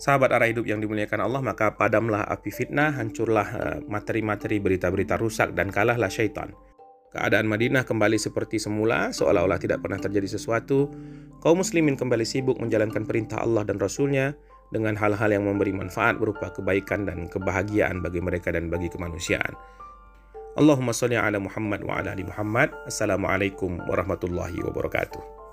Sahabat 0.00 0.34
arah 0.34 0.50
hidup 0.50 0.66
yang 0.66 0.82
dimuliakan 0.82 1.22
Allah, 1.22 1.40
maka 1.40 1.72
padamlah 1.72 2.26
api 2.26 2.50
fitnah, 2.50 2.98
hancurlah 2.98 3.48
eh, 3.54 3.78
materi-materi 3.86 4.58
berita-berita 4.58 5.16
rusak 5.16 5.54
dan 5.54 5.70
kalahlah 5.70 6.10
syaitan. 6.10 6.52
Keadaan 7.14 7.46
Madinah 7.46 7.86
kembali 7.86 8.18
seperti 8.18 8.58
semula, 8.58 9.14
seolah-olah 9.14 9.62
tidak 9.62 9.86
pernah 9.86 10.02
terjadi 10.02 10.34
sesuatu. 10.34 10.90
Kaum 11.38 11.62
muslimin 11.62 11.94
kembali 11.94 12.26
sibuk 12.26 12.58
menjalankan 12.58 13.06
perintah 13.06 13.38
Allah 13.38 13.62
dan 13.62 13.78
Rasulnya 13.78 14.34
dengan 14.74 14.98
hal-hal 14.98 15.30
yang 15.30 15.46
memberi 15.46 15.70
manfaat 15.70 16.18
berupa 16.18 16.50
kebaikan 16.50 17.06
dan 17.06 17.30
kebahagiaan 17.30 18.02
bagi 18.02 18.18
mereka 18.18 18.50
dan 18.50 18.66
bagi 18.66 18.90
kemanusiaan. 18.90 19.54
Allahumma 20.58 20.90
salli 20.90 21.14
ala 21.14 21.38
Muhammad 21.38 21.86
wa 21.86 22.02
ala 22.02 22.18
ali 22.18 22.26
Muhammad. 22.26 22.74
Assalamualaikum 22.90 23.78
warahmatullahi 23.86 24.58
wabarakatuh. 24.66 25.43